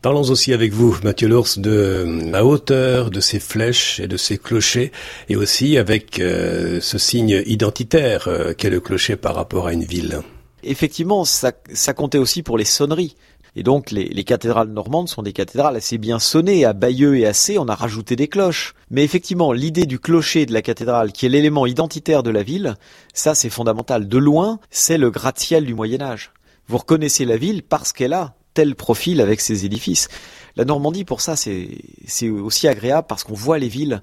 Parlons 0.00 0.30
aussi 0.30 0.52
avec 0.52 0.72
vous, 0.72 0.96
Mathieu 1.02 1.26
Lours, 1.26 1.48
de 1.56 2.30
la 2.30 2.44
hauteur 2.44 3.10
de 3.10 3.18
ces 3.18 3.40
flèches 3.40 3.98
et 3.98 4.06
de 4.06 4.16
ces 4.16 4.38
clochers, 4.38 4.92
et 5.28 5.34
aussi 5.34 5.76
avec 5.76 6.20
euh, 6.20 6.80
ce 6.80 6.98
signe 6.98 7.42
identitaire 7.46 8.28
euh, 8.28 8.52
qu'est 8.52 8.70
le 8.70 8.78
clocher 8.78 9.16
par 9.16 9.34
rapport 9.34 9.66
à 9.66 9.72
une 9.72 9.82
ville. 9.82 10.20
Effectivement, 10.62 11.24
ça, 11.24 11.50
comptait 11.96 12.18
aussi 12.18 12.44
pour 12.44 12.56
les 12.56 12.64
sonneries. 12.64 13.16
Et 13.56 13.64
donc 13.64 13.90
les, 13.90 14.04
les, 14.04 14.22
cathédrales 14.22 14.68
normandes 14.68 15.08
sont 15.08 15.22
des 15.22 15.32
cathédrales 15.32 15.74
assez 15.74 15.98
bien 15.98 16.20
sonnées. 16.20 16.64
À 16.64 16.74
Bayeux 16.74 17.16
et 17.16 17.26
à 17.26 17.32
C, 17.32 17.58
on 17.58 17.66
a 17.66 17.74
rajouté 17.74 18.14
des 18.14 18.28
cloches. 18.28 18.74
Mais 18.92 19.02
effectivement, 19.02 19.52
l'idée 19.52 19.86
du 19.86 19.98
clocher 19.98 20.46
de 20.46 20.52
la 20.52 20.62
cathédrale, 20.62 21.10
qui 21.10 21.26
est 21.26 21.28
l'élément 21.28 21.66
identitaire 21.66 22.22
de 22.22 22.30
la 22.30 22.44
ville, 22.44 22.76
ça 23.14 23.34
c'est 23.34 23.50
fondamental. 23.50 24.06
De 24.06 24.18
loin, 24.18 24.60
c'est 24.70 24.98
le 24.98 25.10
gratte-ciel 25.10 25.64
du 25.64 25.74
Moyen 25.74 26.02
Âge. 26.02 26.30
Vous 26.68 26.78
reconnaissez 26.78 27.24
la 27.24 27.36
ville 27.36 27.64
parce 27.64 27.92
qu'elle 27.92 28.12
a 28.12 28.37
tel 28.54 28.74
profil 28.74 29.20
avec 29.20 29.40
ces 29.40 29.64
édifices. 29.64 30.08
La 30.56 30.64
Normandie, 30.64 31.04
pour 31.04 31.20
ça, 31.20 31.36
c'est 31.36 32.28
aussi 32.28 32.68
agréable 32.68 33.06
parce 33.08 33.24
qu'on 33.24 33.34
voit 33.34 33.58
les 33.58 33.68
villes 33.68 34.02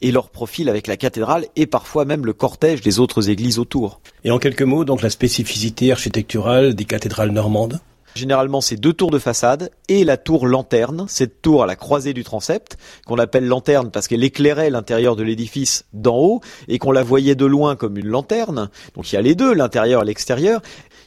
et 0.00 0.10
leur 0.10 0.30
profil 0.30 0.68
avec 0.68 0.88
la 0.88 0.96
cathédrale 0.96 1.46
et 1.54 1.66
parfois 1.66 2.04
même 2.04 2.26
le 2.26 2.32
cortège 2.32 2.80
des 2.80 2.98
autres 2.98 3.30
églises 3.30 3.58
autour. 3.58 4.00
Et 4.24 4.30
en 4.30 4.38
quelques 4.38 4.62
mots, 4.62 4.84
donc 4.84 5.00
la 5.00 5.10
spécificité 5.10 5.92
architecturale 5.92 6.74
des 6.74 6.84
cathédrales 6.84 7.30
normandes 7.30 7.80
Généralement, 8.14 8.60
c'est 8.60 8.76
deux 8.76 8.92
tours 8.92 9.10
de 9.10 9.18
façade 9.18 9.70
et 9.88 10.04
la 10.04 10.18
tour 10.18 10.46
lanterne, 10.46 11.06
cette 11.08 11.40
tour 11.40 11.62
à 11.62 11.66
la 11.66 11.76
croisée 11.76 12.12
du 12.12 12.24
transept, 12.24 12.76
qu'on 13.06 13.18
appelle 13.18 13.46
lanterne 13.46 13.90
parce 13.90 14.06
qu'elle 14.06 14.22
éclairait 14.22 14.68
l'intérieur 14.68 15.16
de 15.16 15.22
l'édifice 15.22 15.86
d'en 15.94 16.16
haut 16.16 16.40
et 16.68 16.78
qu'on 16.78 16.92
la 16.92 17.02
voyait 17.02 17.34
de 17.34 17.46
loin 17.46 17.74
comme 17.74 17.96
une 17.96 18.08
lanterne. 18.08 18.68
Donc 18.94 19.10
il 19.10 19.14
y 19.14 19.18
a 19.18 19.22
les 19.22 19.34
deux, 19.34 19.54
l'intérieur 19.54 20.02
et 20.02 20.04
l'extérieur. 20.04 20.60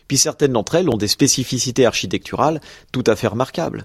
Puis 0.08 0.18
certaines 0.18 0.54
d'entre 0.54 0.76
elles 0.76 0.90
ont 0.90 0.98
des 0.98 1.08
spécificités 1.08 1.86
architecturales 1.86 2.62
tout 2.92 3.04
à 3.08 3.16
fait 3.16 3.28
remarquables. 3.28 3.84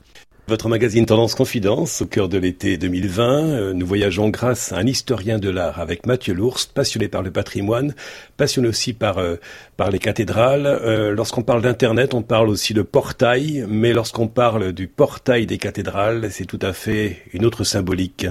Votre 0.51 0.69
magazine 0.69 1.07
Tendance 1.07 1.37
Confidence, 1.37 2.03
au 2.03 2.07
cœur 2.07 2.29
de 2.29 2.37
l'été 2.37 2.77
2020, 2.77 3.45
euh, 3.45 3.73
nous 3.73 3.87
voyageons 3.87 4.31
grâce 4.31 4.73
à 4.73 4.79
un 4.79 4.87
historien 4.87 5.39
de 5.39 5.49
l'art 5.49 5.79
avec 5.79 6.07
Mathieu 6.07 6.35
Lours, 6.35 6.67
passionné 6.75 7.07
par 7.07 7.23
le 7.23 7.31
patrimoine, 7.31 7.95
passionné 8.37 8.67
aussi 8.67 8.93
par, 8.93 9.19
euh, 9.19 9.37
par 9.77 9.93
les 9.93 10.01
cathédrales. 10.01 10.67
Euh, 10.67 11.15
lorsqu'on 11.15 11.45
parle 11.45 11.63
d'Internet, 11.63 12.15
on 12.15 12.23
parle 12.23 12.49
aussi 12.49 12.75
de 12.75 12.83
portail, 12.83 13.65
mais 13.69 13.93
lorsqu'on 13.93 14.27
parle 14.27 14.73
du 14.73 14.89
portail 14.89 15.47
des 15.47 15.59
cathédrales, 15.59 16.33
c'est 16.33 16.47
tout 16.47 16.59
à 16.63 16.73
fait 16.73 17.23
une 17.33 17.45
autre 17.45 17.63
symbolique. 17.63 18.27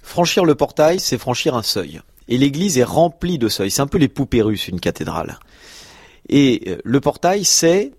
Franchir 0.00 0.44
le 0.44 0.54
portail, 0.54 1.00
c'est 1.00 1.18
franchir 1.18 1.56
un 1.56 1.64
seuil. 1.64 2.00
Et 2.28 2.38
l'église 2.38 2.78
est 2.78 2.84
remplie 2.84 3.38
de 3.38 3.48
seuils. 3.48 3.72
C'est 3.72 3.82
un 3.82 3.88
peu 3.88 3.98
les 3.98 4.06
poupées 4.06 4.42
russes, 4.42 4.68
une 4.68 4.78
cathédrale. 4.78 5.40
Et 6.28 6.62
euh, 6.66 6.78
le 6.84 7.00
portail, 7.00 7.44
c'est 7.44 7.92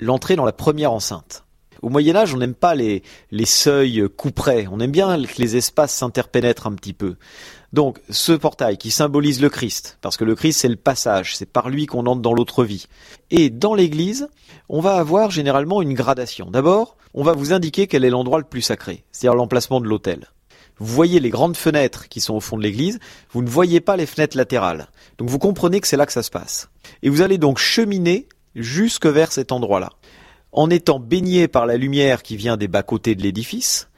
l'entrée 0.00 0.36
dans 0.36 0.44
la 0.44 0.52
première 0.52 0.92
enceinte. 0.92 1.44
Au 1.82 1.88
Moyen 1.88 2.14
Âge, 2.14 2.32
on 2.32 2.38
n'aime 2.38 2.54
pas 2.54 2.76
les, 2.76 3.02
seuils 3.44 4.04
couperets, 4.16 4.68
on 4.70 4.78
aime 4.78 4.92
bien 4.92 5.20
que 5.24 5.42
les 5.42 5.56
espaces 5.56 5.92
s'interpénètrent 5.92 6.68
un 6.68 6.74
petit 6.74 6.92
peu. 6.92 7.16
Donc 7.72 8.00
ce 8.08 8.30
portail 8.30 8.78
qui 8.78 8.92
symbolise 8.92 9.40
le 9.40 9.48
Christ, 9.48 9.98
parce 10.00 10.16
que 10.16 10.24
le 10.24 10.36
Christ 10.36 10.60
c'est 10.60 10.68
le 10.68 10.76
passage, 10.76 11.36
c'est 11.36 11.50
par 11.50 11.70
lui 11.70 11.86
qu'on 11.86 12.06
entre 12.06 12.22
dans 12.22 12.34
l'autre 12.34 12.64
vie. 12.64 12.86
Et 13.32 13.50
dans 13.50 13.74
l'église, 13.74 14.28
on 14.68 14.80
va 14.80 14.94
avoir 14.94 15.32
généralement 15.32 15.82
une 15.82 15.94
gradation. 15.94 16.52
D'abord, 16.52 16.96
on 17.14 17.24
va 17.24 17.32
vous 17.32 17.52
indiquer 17.52 17.88
quel 17.88 18.04
est 18.04 18.10
l'endroit 18.10 18.38
le 18.38 18.44
plus 18.44 18.62
sacré, 18.62 19.04
c'est-à-dire 19.10 19.36
l'emplacement 19.36 19.80
de 19.80 19.88
l'autel. 19.88 20.28
Vous 20.78 20.86
voyez 20.86 21.20
les 21.20 21.30
grandes 21.30 21.56
fenêtres 21.56 22.08
qui 22.08 22.20
sont 22.20 22.34
au 22.34 22.40
fond 22.40 22.56
de 22.56 22.62
l'église, 22.62 22.98
vous 23.30 23.42
ne 23.42 23.48
voyez 23.48 23.80
pas 23.80 23.96
les 23.96 24.06
fenêtres 24.06 24.36
latérales. 24.36 24.88
Donc 25.18 25.30
vous 25.30 25.38
comprenez 25.38 25.80
que 25.80 25.86
c'est 25.86 25.96
là 25.96 26.06
que 26.06 26.12
ça 26.12 26.22
se 26.22 26.30
passe. 26.30 26.68
Et 27.02 27.08
vous 27.08 27.22
allez 27.22 27.38
donc 27.38 27.58
cheminer 27.58 28.26
jusque 28.54 29.06
vers 29.06 29.32
cet 29.32 29.52
endroit-là, 29.52 29.90
en 30.50 30.70
étant 30.70 30.98
baigné 31.00 31.48
par 31.48 31.66
la 31.66 31.76
lumière 31.76 32.22
qui 32.22 32.36
vient 32.36 32.56
des 32.56 32.68
bas-côtés 32.68 33.14
de 33.14 33.22
l'édifice, 33.22 33.88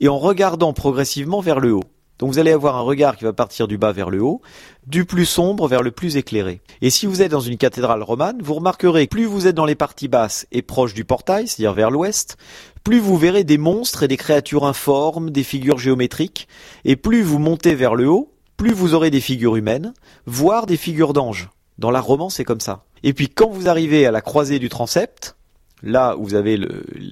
et 0.00 0.08
en 0.08 0.18
regardant 0.18 0.72
progressivement 0.72 1.40
vers 1.40 1.60
le 1.60 1.72
haut. 1.72 1.84
Donc 2.18 2.30
vous 2.30 2.38
allez 2.38 2.52
avoir 2.52 2.76
un 2.76 2.82
regard 2.82 3.16
qui 3.16 3.24
va 3.24 3.32
partir 3.32 3.66
du 3.66 3.76
bas 3.76 3.92
vers 3.92 4.10
le 4.10 4.22
haut, 4.22 4.40
du 4.86 5.04
plus 5.04 5.26
sombre 5.26 5.66
vers 5.66 5.82
le 5.82 5.90
plus 5.90 6.16
éclairé. 6.16 6.60
Et 6.80 6.90
si 6.90 7.06
vous 7.06 7.22
êtes 7.22 7.32
dans 7.32 7.40
une 7.40 7.56
cathédrale 7.56 8.02
romane, 8.02 8.40
vous 8.40 8.54
remarquerez 8.54 9.06
que 9.06 9.10
plus 9.10 9.24
vous 9.24 9.46
êtes 9.46 9.56
dans 9.56 9.64
les 9.64 9.74
parties 9.74 10.08
basses 10.08 10.46
et 10.52 10.62
proches 10.62 10.94
du 10.94 11.04
portail, 11.04 11.48
c'est-à-dire 11.48 11.74
vers 11.74 11.90
l'ouest, 11.90 12.36
plus 12.84 13.00
vous 13.00 13.16
verrez 13.16 13.44
des 13.44 13.58
monstres 13.58 14.04
et 14.04 14.08
des 14.08 14.16
créatures 14.16 14.64
informes, 14.64 15.30
des 15.30 15.42
figures 15.42 15.78
géométriques, 15.78 16.46
et 16.84 16.96
plus 16.96 17.22
vous 17.22 17.38
montez 17.38 17.74
vers 17.74 17.94
le 17.94 18.08
haut, 18.08 18.30
plus 18.56 18.72
vous 18.72 18.94
aurez 18.94 19.10
des 19.10 19.20
figures 19.20 19.56
humaines, 19.56 19.92
voire 20.26 20.66
des 20.66 20.76
figures 20.76 21.12
d'anges. 21.12 21.50
Dans 21.78 21.90
la 21.90 22.00
romance, 22.00 22.36
c'est 22.36 22.44
comme 22.44 22.60
ça. 22.60 22.84
Et 23.02 23.12
puis 23.12 23.28
quand 23.28 23.50
vous 23.50 23.68
arrivez 23.68 24.06
à 24.06 24.12
la 24.12 24.20
croisée 24.20 24.60
du 24.60 24.68
transept, 24.68 25.36
là 25.82 26.16
où 26.16 26.24
vous 26.24 26.34
avez 26.34 26.58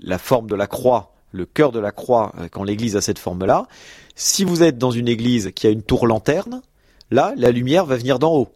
la 0.02 0.18
forme 0.18 0.46
de 0.46 0.54
la 0.54 0.66
croix, 0.68 1.12
le 1.32 1.46
cœur 1.46 1.72
de 1.72 1.80
la 1.80 1.90
croix, 1.90 2.32
euh, 2.38 2.48
quand 2.50 2.62
l'église 2.62 2.96
a 2.96 3.00
cette 3.00 3.18
forme-là, 3.18 3.66
si 4.14 4.44
vous 4.44 4.62
êtes 4.62 4.78
dans 4.78 4.90
une 4.90 5.08
église 5.08 5.52
qui 5.54 5.66
a 5.66 5.70
une 5.70 5.82
tour 5.82 6.06
lanterne, 6.06 6.62
là, 7.10 7.32
la 7.36 7.50
lumière 7.50 7.86
va 7.86 7.96
venir 7.96 8.18
d'en 8.18 8.34
haut. 8.34 8.54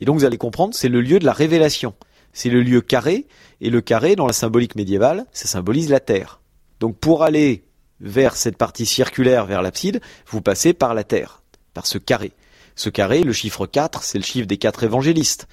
Et 0.00 0.04
donc 0.04 0.18
vous 0.18 0.24
allez 0.24 0.38
comprendre, 0.38 0.74
c'est 0.74 0.88
le 0.88 1.00
lieu 1.00 1.18
de 1.18 1.24
la 1.24 1.32
révélation. 1.32 1.94
C'est 2.32 2.48
le 2.48 2.62
lieu 2.62 2.80
carré, 2.80 3.26
et 3.60 3.70
le 3.70 3.80
carré, 3.80 4.16
dans 4.16 4.26
la 4.26 4.32
symbolique 4.32 4.76
médiévale, 4.76 5.26
ça 5.32 5.48
symbolise 5.48 5.90
la 5.90 6.00
terre. 6.00 6.40
Donc 6.78 6.96
pour 6.98 7.22
aller 7.22 7.64
vers 8.00 8.36
cette 8.36 8.56
partie 8.56 8.86
circulaire, 8.86 9.46
vers 9.46 9.62
l'abside, 9.62 10.00
vous 10.26 10.40
passez 10.40 10.72
par 10.72 10.94
la 10.94 11.04
terre, 11.04 11.42
par 11.74 11.86
ce 11.86 11.98
carré. 11.98 12.32
Ce 12.76 12.88
carré, 12.88 13.22
le 13.22 13.32
chiffre 13.32 13.66
4, 13.66 14.02
c'est 14.02 14.18
le 14.18 14.24
chiffre 14.24 14.46
des 14.46 14.56
quatre 14.56 14.84
évangélistes. 14.84 15.48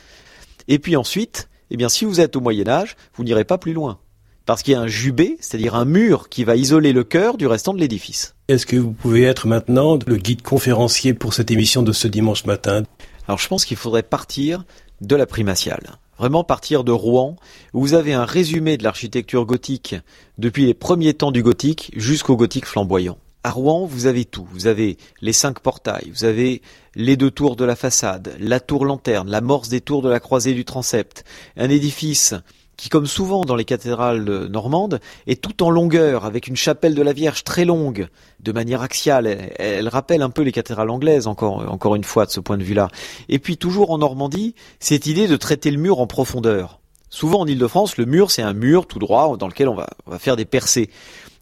Et 0.68 0.80
puis 0.80 0.96
ensuite, 0.96 1.50
eh 1.72 1.78
bien, 1.78 1.90
si 1.90 2.06
vous 2.06 2.22
êtes 2.22 2.36
au 2.36 2.42
Moyen 2.42 2.68
Âge, 2.68 2.96
vous 3.16 3.24
n'irez 3.24 3.44
pas 3.44 3.58
plus 3.58 3.74
loin 3.74 4.00
parce 4.48 4.64
qu'il 4.64 4.72
y 4.72 4.76
a 4.76 4.80
un 4.80 4.88
jubé, 4.88 5.38
c'est-à-dire 5.42 5.76
un 5.76 5.84
mur 5.84 6.30
qui 6.30 6.46
va 6.46 6.56
isoler 6.56 6.94
le 6.94 7.04
cœur 7.04 7.38
du 7.38 7.46
restant 7.46 7.74
de 7.74 7.80
l'édifice. 7.80 8.34
Est-ce 8.50 8.66
que 8.66 8.78
vous 8.78 8.94
pouvez 8.94 9.24
être 9.24 9.46
maintenant 9.46 10.00
le 10.08 10.16
guide 10.16 10.42
conférencier 10.42 11.14
pour 11.14 11.34
cette 11.34 11.52
émission 11.52 11.84
de 11.84 11.92
ce 11.92 12.08
dimanche 12.08 12.46
matin? 12.46 12.84
Alors 13.28 13.40
je 13.40 13.48
pense 13.50 13.66
qu'il 13.66 13.76
faudrait 13.76 14.04
partir 14.04 14.64
de 15.02 15.18
la 15.18 15.26
primatiale. 15.26 15.98
Vraiment 16.18 16.46
partir 16.46 16.86
de 16.86 16.94
Rouen, 16.94 17.36
où 17.74 17.82
vous 17.82 17.94
avez 17.94 18.14
un 18.14 18.24
résumé 18.24 18.78
de 18.78 18.86
l'architecture 18.86 19.46
gothique 19.46 19.96
depuis 20.38 20.66
les 20.66 20.74
premiers 20.74 21.14
temps 21.14 21.32
du 21.32 21.44
gothique 21.44 21.92
jusqu'au 21.98 22.38
gothique 22.38 22.66
flamboyant. 22.66 23.18
À 23.44 23.52
Rouen, 23.52 23.86
vous 23.86 24.06
avez 24.06 24.24
tout. 24.24 24.48
Vous 24.54 24.68
avez 24.68 24.98
les 25.22 25.34
cinq 25.34 25.60
portails, 25.60 26.10
vous 26.10 26.24
avez 26.24 26.62
les 26.96 27.18
deux 27.18 27.32
tours 27.32 27.58
de 27.58 27.66
la 27.66 27.76
façade, 27.76 28.34
la 28.40 28.62
tour 28.62 28.86
lanterne, 28.86 29.30
l'amorce 29.30 29.68
des 29.68 29.82
tours 29.82 30.02
de 30.02 30.10
la 30.10 30.22
croisée 30.22 30.54
du 30.54 30.64
transept, 30.64 31.26
un 31.58 31.70
édifice 31.70 32.34
qui, 32.78 32.90
comme 32.90 33.08
souvent 33.08 33.44
dans 33.44 33.56
les 33.56 33.66
cathédrales 33.66 34.48
normandes, 34.48 35.00
est 35.26 35.42
tout 35.42 35.64
en 35.64 35.70
longueur, 35.70 36.26
avec 36.26 36.48
une 36.48 36.56
chapelle 36.56 36.96
de 36.96 37.02
la 37.02 37.12
Vierge 37.12 37.44
très 37.44 37.66
longue, 37.66 38.08
de 38.40 38.52
manière 38.52 38.84
axiale. 38.84 39.28
Elle, 39.58 39.90
rappelle 39.90 40.22
un 40.22 40.30
peu 40.30 40.44
les 40.44 40.52
cathédrales 40.52 40.92
anglaises, 40.92 41.28
encore, 41.28 41.70
encore 41.72 41.96
une 41.96 42.04
fois, 42.04 42.26
de 42.26 42.32
ce 42.32 42.40
point 42.40 42.58
de 42.58 42.64
vue-là. 42.64 42.90
Et 43.30 43.40
puis, 43.40 43.58
toujours 43.58 43.90
en 43.92 43.98
Normandie, 43.98 44.54
cette 44.80 45.08
idée 45.08 45.28
de 45.28 45.36
traiter 45.36 45.72
le 45.72 45.80
mur 45.80 46.00
en 46.00 46.08
profondeur. 46.08 46.80
Souvent 47.10 47.42
en 47.42 47.48
Ile-de-France, 47.48 47.98
le 47.98 48.06
mur, 48.06 48.32
c'est 48.32 48.42
un 48.44 48.54
mur 48.54 48.86
tout 48.86 49.00
droit 49.00 49.38
dans 49.38 49.48
lequel 49.48 49.70
on 49.70 49.76
va, 49.76 49.88
on 50.06 50.12
va 50.12 50.20
faire 50.20 50.36
des 50.36 50.46
percées. 50.46 50.90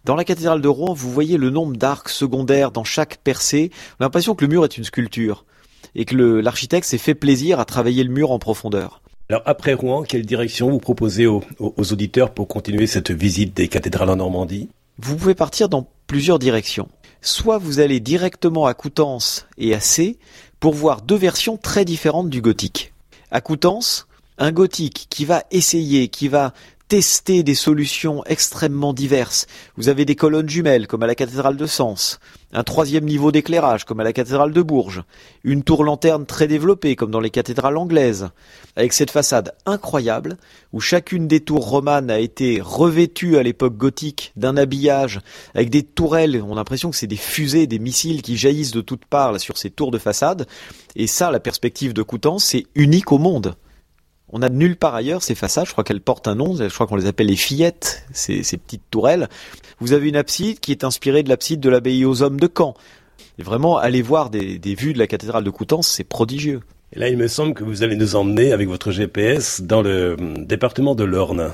Dans 0.05 0.15
la 0.15 0.23
cathédrale 0.23 0.61
de 0.61 0.67
Rouen, 0.67 0.93
vous 0.93 1.11
voyez 1.11 1.37
le 1.37 1.49
nombre 1.49 1.75
d'arcs 1.75 2.09
secondaires 2.09 2.71
dans 2.71 2.83
chaque 2.83 3.17
percée. 3.17 3.71
On 3.99 4.03
a 4.03 4.05
l'impression 4.05 4.35
que 4.35 4.45
le 4.45 4.51
mur 4.51 4.63
est 4.63 4.77
une 4.77 4.83
sculpture 4.83 5.45
et 5.95 6.05
que 6.05 6.15
l'architecte 6.15 6.87
s'est 6.87 6.99
fait 6.99 7.15
plaisir 7.15 7.59
à 7.59 7.65
travailler 7.65 8.03
le 8.03 8.11
mur 8.11 8.31
en 8.31 8.37
profondeur. 8.37 9.01
Alors 9.27 9.41
après 9.45 9.73
Rouen, 9.73 10.03
quelle 10.03 10.25
direction 10.25 10.69
vous 10.69 10.77
proposez 10.77 11.25
aux, 11.25 11.41
auditeurs 11.59 12.31
pour 12.31 12.47
continuer 12.47 12.85
cette 12.85 13.09
visite 13.09 13.55
des 13.55 13.67
cathédrales 13.67 14.11
en 14.11 14.17
Normandie? 14.17 14.69
Vous 14.99 15.15
pouvez 15.15 15.33
partir 15.33 15.67
dans 15.67 15.87
plusieurs 16.05 16.37
directions. 16.37 16.89
Soit 17.21 17.57
vous 17.57 17.79
allez 17.79 17.99
directement 17.99 18.67
à 18.67 18.75
Coutances 18.75 19.47
et 19.57 19.73
à 19.73 19.79
C 19.79 20.19
pour 20.59 20.75
voir 20.75 21.01
deux 21.01 21.15
versions 21.15 21.57
très 21.57 21.85
différentes 21.85 22.29
du 22.29 22.39
gothique. 22.39 22.93
À 23.31 23.41
Coutances, 23.41 24.05
un 24.37 24.51
gothique 24.51 25.07
qui 25.09 25.25
va 25.25 25.43
essayer, 25.49 26.07
qui 26.07 26.27
va 26.27 26.53
tester 26.87 27.41
des 27.41 27.55
solutions 27.55 28.23
extrêmement 28.25 28.93
diverses. 28.93 29.47
Vous 29.75 29.89
avez 29.89 30.05
des 30.05 30.15
colonnes 30.15 30.49
jumelles 30.49 30.85
comme 30.85 31.01
à 31.01 31.07
la 31.07 31.15
cathédrale 31.15 31.57
de 31.57 31.65
Sens, 31.65 32.19
un 32.53 32.63
troisième 32.63 33.05
niveau 33.05 33.31
d'éclairage 33.31 33.85
comme 33.85 33.99
à 33.99 34.03
la 34.03 34.13
cathédrale 34.13 34.53
de 34.53 34.61
Bourges, 34.61 35.03
une 35.43 35.63
tour 35.63 35.83
lanterne 35.83 36.27
très 36.27 36.47
développée 36.47 36.95
comme 36.95 37.09
dans 37.09 37.19
les 37.19 37.31
cathédrales 37.31 37.77
anglaises, 37.77 38.29
avec 38.75 38.93
cette 38.93 39.09
façade 39.09 39.55
incroyable 39.65 40.37
où 40.73 40.79
chacune 40.79 41.27
des 41.27 41.39
tours 41.39 41.67
romanes 41.67 42.11
a 42.11 42.19
été 42.19 42.61
revêtue 42.61 43.37
à 43.37 43.43
l'époque 43.43 43.77
gothique 43.77 44.31
d'un 44.35 44.55
habillage 44.55 45.21
avec 45.55 45.71
des 45.71 45.83
tourelles, 45.83 46.43
on 46.47 46.53
a 46.53 46.55
l'impression 46.55 46.91
que 46.91 46.97
c'est 46.97 47.07
des 47.07 47.15
fusées, 47.15 47.65
des 47.65 47.79
missiles 47.79 48.21
qui 48.21 48.37
jaillissent 48.37 48.71
de 48.71 48.81
toutes 48.81 49.05
parts 49.05 49.39
sur 49.39 49.57
ces 49.57 49.71
tours 49.71 49.91
de 49.91 49.97
façade, 49.97 50.45
et 50.95 51.07
ça, 51.07 51.31
la 51.31 51.39
perspective 51.39 51.93
de 51.93 52.03
Coutances, 52.03 52.45
c'est 52.45 52.67
unique 52.75 53.11
au 53.11 53.17
monde. 53.17 53.55
On 54.37 54.41
a 54.41 54.49
nulle 54.49 54.75
part 54.75 54.93
ailleurs 54.93 55.23
ces 55.23 55.33
façades, 55.33 55.65
je 55.65 55.71
crois 55.71 55.85
qu'elles 55.85 56.01
portent 56.01 56.27
un 56.27 56.35
nom, 56.35 56.57
je 56.57 56.67
crois 56.67 56.87
qu'on 56.87 56.97
les 56.97 57.05
appelle 57.05 57.27
les 57.27 57.37
fillettes, 57.37 58.05
ces, 58.11 58.41
petites 58.57 58.83
tourelles. 58.91 59.29
Vous 59.79 59.93
avez 59.93 60.09
une 60.09 60.17
abside 60.17 60.59
qui 60.59 60.73
est 60.73 60.83
inspirée 60.83 61.23
de 61.23 61.29
l'abside 61.29 61.61
de 61.61 61.69
l'abbaye 61.69 62.03
aux 62.03 62.21
hommes 62.21 62.37
de 62.37 62.49
Caen. 62.53 62.73
Et 63.39 63.43
vraiment, 63.43 63.77
aller 63.77 64.01
voir 64.01 64.29
des, 64.29 64.59
vues 64.77 64.91
de 64.91 64.99
la 64.99 65.07
cathédrale 65.07 65.45
de 65.45 65.49
Coutances, 65.49 65.87
c'est 65.87 66.03
prodigieux. 66.03 66.59
Et 66.91 66.99
là, 66.99 67.07
il 67.07 67.15
me 67.15 67.29
semble 67.29 67.53
que 67.53 67.63
vous 67.63 67.81
allez 67.81 67.95
nous 67.95 68.17
emmener 68.17 68.51
avec 68.51 68.67
votre 68.67 68.91
GPS 68.91 69.61
dans 69.61 69.81
le 69.81 70.17
département 70.39 70.95
de 70.95 71.05
l'Orne. 71.05 71.53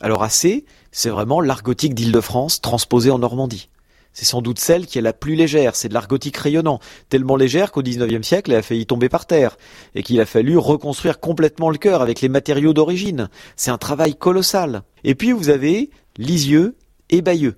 Alors 0.00 0.22
assez, 0.22 0.64
c'est 0.92 1.10
vraiment 1.10 1.42
l'art 1.42 1.62
gothique 1.62 1.94
d'Île-de-France 1.94 2.62
transposé 2.62 3.10
en 3.10 3.18
Normandie. 3.18 3.68
C'est 4.16 4.24
sans 4.24 4.40
doute 4.40 4.58
celle 4.58 4.86
qui 4.86 4.96
est 4.96 5.02
la 5.02 5.12
plus 5.12 5.34
légère, 5.34 5.76
c'est 5.76 5.90
de 5.90 5.94
l'art 5.94 6.08
gothique 6.08 6.38
rayonnant, 6.38 6.80
tellement 7.10 7.36
légère 7.36 7.70
qu'au 7.70 7.82
XIXe 7.82 8.26
siècle 8.26 8.50
elle 8.50 8.56
a 8.56 8.62
failli 8.62 8.86
tomber 8.86 9.10
par 9.10 9.26
terre, 9.26 9.58
et 9.94 10.02
qu'il 10.02 10.18
a 10.22 10.24
fallu 10.24 10.56
reconstruire 10.56 11.20
complètement 11.20 11.68
le 11.68 11.76
cœur 11.76 12.00
avec 12.00 12.22
les 12.22 12.30
matériaux 12.30 12.72
d'origine. 12.72 13.28
C'est 13.56 13.70
un 13.70 13.76
travail 13.76 14.14
colossal. 14.14 14.84
Et 15.04 15.14
puis 15.14 15.32
vous 15.32 15.50
avez 15.50 15.90
Lisieux 16.16 16.76
et 17.10 17.20
Bayeux. 17.20 17.56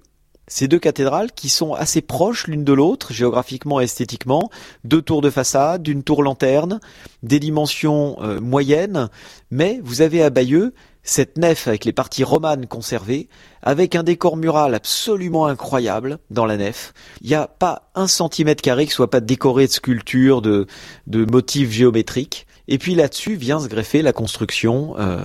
Ces 0.48 0.66
deux 0.66 0.80
cathédrales 0.80 1.30
qui 1.30 1.48
sont 1.48 1.74
assez 1.74 2.00
proches 2.00 2.48
l'une 2.48 2.64
de 2.64 2.72
l'autre, 2.72 3.12
géographiquement 3.12 3.80
et 3.80 3.84
esthétiquement, 3.84 4.50
deux 4.82 5.02
tours 5.02 5.20
de 5.20 5.30
façade, 5.30 5.86
une 5.86 6.02
tour 6.02 6.24
lanterne, 6.24 6.80
des 7.22 7.38
dimensions 7.38 8.16
euh, 8.20 8.40
moyennes, 8.40 9.10
mais 9.52 9.78
vous 9.84 10.00
avez 10.00 10.24
à 10.24 10.30
Bayeux 10.30 10.74
cette 11.02 11.38
nef 11.38 11.68
avec 11.68 11.84
les 11.84 11.92
parties 11.92 12.24
romanes 12.24 12.66
conservées, 12.66 13.28
avec 13.62 13.94
un 13.94 14.02
décor 14.02 14.36
mural 14.36 14.74
absolument 14.74 15.46
incroyable 15.46 16.18
dans 16.30 16.46
la 16.46 16.56
nef. 16.56 16.92
Il 17.20 17.28
n'y 17.28 17.34
a 17.34 17.46
pas 17.46 17.90
un 17.94 18.06
centimètre 18.06 18.62
carré 18.62 18.86
qui 18.86 18.92
soit 18.92 19.10
pas 19.10 19.20
décoré 19.20 19.66
de 19.66 19.72
sculptures, 19.72 20.42
de, 20.42 20.66
de 21.06 21.24
motifs 21.24 21.70
géométriques. 21.70 22.46
Et 22.68 22.78
puis 22.78 22.94
là-dessus 22.94 23.36
vient 23.36 23.60
se 23.60 23.68
greffer 23.68 24.02
la 24.02 24.12
construction 24.12 24.94
euh, 24.98 25.20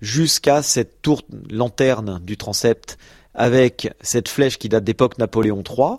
jusqu'à 0.00 0.62
cette 0.62 1.02
tour 1.02 1.22
lanterne 1.50 2.20
du 2.22 2.36
transept 2.36 2.98
avec 3.34 3.92
cette 4.00 4.28
flèche 4.28 4.58
qui 4.58 4.68
date 4.68 4.82
d'époque 4.82 5.18
Napoléon 5.18 5.62
III, 5.62 5.98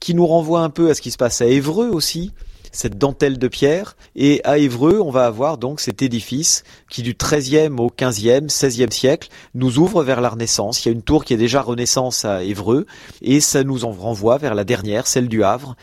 qui 0.00 0.14
nous 0.14 0.26
renvoie 0.26 0.60
un 0.60 0.70
peu 0.70 0.90
à 0.90 0.94
ce 0.94 1.00
qui 1.00 1.12
se 1.12 1.16
passe 1.16 1.40
à 1.40 1.46
Évreux 1.46 1.88
aussi, 1.88 2.32
cette 2.72 2.98
dentelle 2.98 3.38
de 3.38 3.48
pierre. 3.48 3.96
Et 4.16 4.40
à 4.44 4.58
Évreux, 4.58 5.00
on 5.00 5.10
va 5.10 5.26
avoir 5.26 5.58
donc 5.58 5.80
cet 5.80 6.02
édifice 6.02 6.64
qui 6.90 7.02
du 7.02 7.14
XIIIe 7.14 7.70
au 7.78 7.90
XVe, 7.96 8.46
XVIe 8.46 8.90
siècle 8.90 9.28
nous 9.54 9.78
ouvre 9.78 10.02
vers 10.02 10.20
la 10.20 10.30
Renaissance. 10.30 10.84
Il 10.84 10.88
y 10.88 10.90
a 10.90 10.94
une 10.94 11.02
tour 11.02 11.24
qui 11.24 11.34
est 11.34 11.38
déjà 11.38 11.62
Renaissance 11.62 12.24
à 12.24 12.42
Évreux 12.42 12.86
et 13.20 13.40
ça 13.40 13.62
nous 13.62 13.84
en 13.84 13.92
renvoie 13.92 14.38
vers 14.38 14.54
la 14.54 14.64
dernière, 14.64 15.06
celle 15.06 15.28
du 15.28 15.44
Havre. 15.44 15.76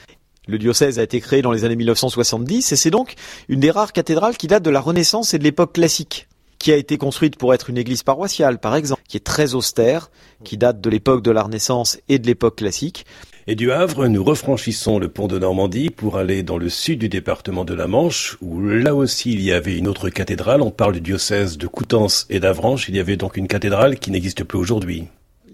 Le 0.47 0.57
diocèse 0.57 0.97
a 0.97 1.03
été 1.03 1.21
créé 1.21 1.41
dans 1.43 1.51
les 1.51 1.63
années 1.63 1.75
1970 1.75 2.71
et 2.71 2.75
c'est 2.75 2.89
donc 2.89 3.13
une 3.47 3.59
des 3.59 3.71
rares 3.71 3.93
cathédrales 3.93 4.35
qui 4.35 4.47
date 4.47 4.63
de 4.63 4.71
la 4.71 4.81
Renaissance 4.81 5.33
et 5.33 5.37
de 5.37 5.43
l'époque 5.43 5.73
classique 5.73 6.27
qui 6.59 6.73
a 6.73 6.75
été 6.75 6.97
construite 6.97 7.37
pour 7.37 7.53
être 7.53 7.69
une 7.69 7.77
église 7.77 8.03
paroissiale, 8.03 8.59
par 8.59 8.75
exemple, 8.75 9.01
qui 9.07 9.15
est 9.15 9.21
très 9.21 9.55
austère, 9.55 10.11
qui 10.43 10.57
date 10.57 10.81
de 10.81 10.89
l'époque 10.89 11.23
de 11.23 11.31
la 11.31 11.41
Renaissance 11.41 11.97
et 12.09 12.19
de 12.19 12.27
l'époque 12.27 12.57
classique. 12.57 13.05
Et 13.51 13.55
du 13.55 13.71
Havre, 13.71 14.05
nous 14.05 14.23
refranchissons 14.23 14.99
le 14.99 15.07
pont 15.07 15.27
de 15.27 15.39
Normandie 15.39 15.89
pour 15.89 16.19
aller 16.19 16.43
dans 16.43 16.59
le 16.59 16.69
sud 16.69 16.99
du 16.99 17.09
département 17.09 17.65
de 17.65 17.73
la 17.73 17.87
Manche, 17.87 18.37
où 18.41 18.61
là 18.61 18.93
aussi 18.93 19.33
il 19.33 19.41
y 19.41 19.51
avait 19.51 19.75
une 19.75 19.87
autre 19.87 20.09
cathédrale. 20.09 20.61
On 20.61 20.69
parle 20.69 20.93
du 20.93 21.01
diocèse 21.01 21.57
de 21.57 21.65
Coutances 21.65 22.27
et 22.29 22.39
d'Avranches. 22.39 22.89
Il 22.89 22.95
y 22.95 22.99
avait 22.99 23.17
donc 23.17 23.37
une 23.37 23.47
cathédrale 23.47 23.97
qui 23.97 24.11
n'existe 24.11 24.43
plus 24.43 24.59
aujourd'hui. 24.59 25.05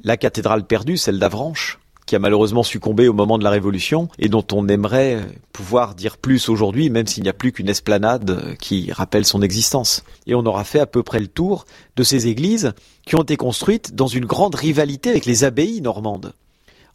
La 0.04 0.18
cathédrale 0.18 0.66
perdue, 0.66 0.98
celle 0.98 1.20
d'Avranches 1.20 1.80
qui 2.06 2.18
a 2.18 2.20
malheureusement 2.20 2.64
succombé 2.64 3.08
au 3.08 3.14
moment 3.14 3.38
de 3.38 3.46
la 3.46 3.50
Révolution 3.50 4.10
et 4.20 4.28
dont 4.28 4.46
on 4.52 4.68
aimerait 4.68 5.22
pouvoir 5.54 5.96
dire 5.96 6.18
plus 6.18 6.50
aujourd'hui, 6.50 6.90
même 6.90 7.08
s'il 7.08 7.24
n'y 7.24 7.30
a 7.30 7.34
plus 7.34 7.54
qu'une 7.54 7.70
esplanade 7.70 8.58
qui 8.60 8.92
rappelle 8.92 9.24
son 9.24 9.42
existence. 9.42 10.04
Et 10.28 10.36
on 10.36 10.46
aura 10.46 10.66
fait 10.66 10.82
à 10.82 10.86
peu 10.86 11.02
près 11.02 11.22
le 11.22 11.28
tour 11.28 11.64
de 11.96 12.04
ces 12.04 12.28
églises 12.28 12.74
qui 13.06 13.16
ont 13.16 13.24
été 13.24 13.38
construites 13.38 13.96
dans 13.96 14.08
une 14.08 14.26
grande 14.26 14.56
rivalité 14.56 15.12
avec 15.12 15.26
les 15.26 15.46
abbayes 15.46 15.80
normandes. 15.80 16.34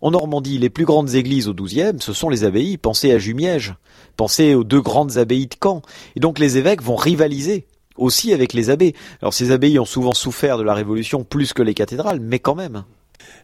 En 0.03 0.13
Normandie, 0.13 0.59
les 0.59 0.71
plus 0.71 0.87
grandes 0.87 1.15
églises 1.15 1.47
au 1.49 1.55
XIIe, 1.55 1.99
ce 2.01 2.13
sont 2.15 2.31
les 2.31 2.45
abbayes. 2.45 2.79
Pensez 2.79 3.13
à 3.13 3.19
Jumièges, 3.19 3.75
pensez 4.17 4.55
aux 4.55 4.65
deux 4.65 4.81
grandes 4.81 5.19
abbayes 5.19 5.47
de 5.47 5.57
Caen. 5.63 5.83
Et 6.17 6.21
donc 6.21 6.39
les 6.39 6.57
évêques 6.57 6.83
vont 6.83 6.97
rivaliser 6.97 7.67
aussi 7.97 8.33
avec 8.33 8.55
les 8.55 8.71
abbés. 8.71 8.95
Alors 9.21 9.35
ces 9.35 9.53
abbayes 9.53 9.79
ont 9.79 9.85
souvent 9.85 10.15
souffert 10.15 10.57
de 10.57 10.63
la 10.63 10.75
Révolution 10.75 11.23
plus 11.23 11.53
que 11.53 11.63
les 11.63 11.75
cathédrales, 11.75 12.21
mais 12.21 12.39
quand 12.39 12.55
même. 12.55 12.85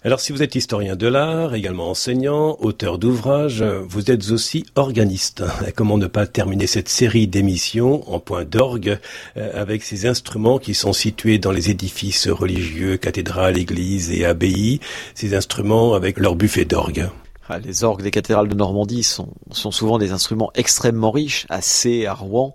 Alors 0.05 0.21
si 0.21 0.33
vous 0.33 0.43
êtes 0.43 0.55
historien 0.55 0.95
de 0.95 1.09
l'art, 1.09 1.55
également 1.55 1.91
enseignant, 1.91 2.57
auteur 2.61 2.99
d'ouvrages, 2.99 3.63
vous 3.63 4.11
êtes 4.11 4.31
aussi 4.31 4.65
organiste. 4.77 5.43
Comment 5.75 5.99
ne 5.99 6.07
pas 6.07 6.27
terminer 6.27 6.67
cette 6.67 6.89
série 6.89 7.27
d'émissions 7.27 8.09
en 8.13 8.21
point 8.21 8.45
d'orgue 8.45 8.99
euh, 9.37 9.61
avec 9.61 9.83
ces 9.83 10.07
instruments 10.07 10.59
qui 10.59 10.75
sont 10.75 10.93
situés 10.93 11.39
dans 11.39 11.51
les 11.51 11.71
édifices 11.71 12.29
religieux, 12.29 12.99
cathédrales, 12.99 13.59
églises 13.59 14.13
et 14.13 14.25
abbayes, 14.25 14.81
ces 15.15 15.35
instruments 15.35 15.95
avec 15.95 16.19
leur 16.19 16.37
buffet 16.37 16.65
d'orgue 16.65 17.09
ah, 17.49 17.61
les 17.61 17.85
orgues 17.85 18.03
des 18.03 18.11
cathédrales 18.11 18.49
de 18.49 18.57
Normandie 18.57 19.05
sont, 19.05 19.29
sont 19.53 19.71
souvent 19.71 19.99
des 19.99 20.11
instruments 20.11 20.51
extrêmement 20.57 21.13
riches, 21.13 21.47
assez 21.49 22.05
à 22.05 22.13
Rouen. 22.13 22.53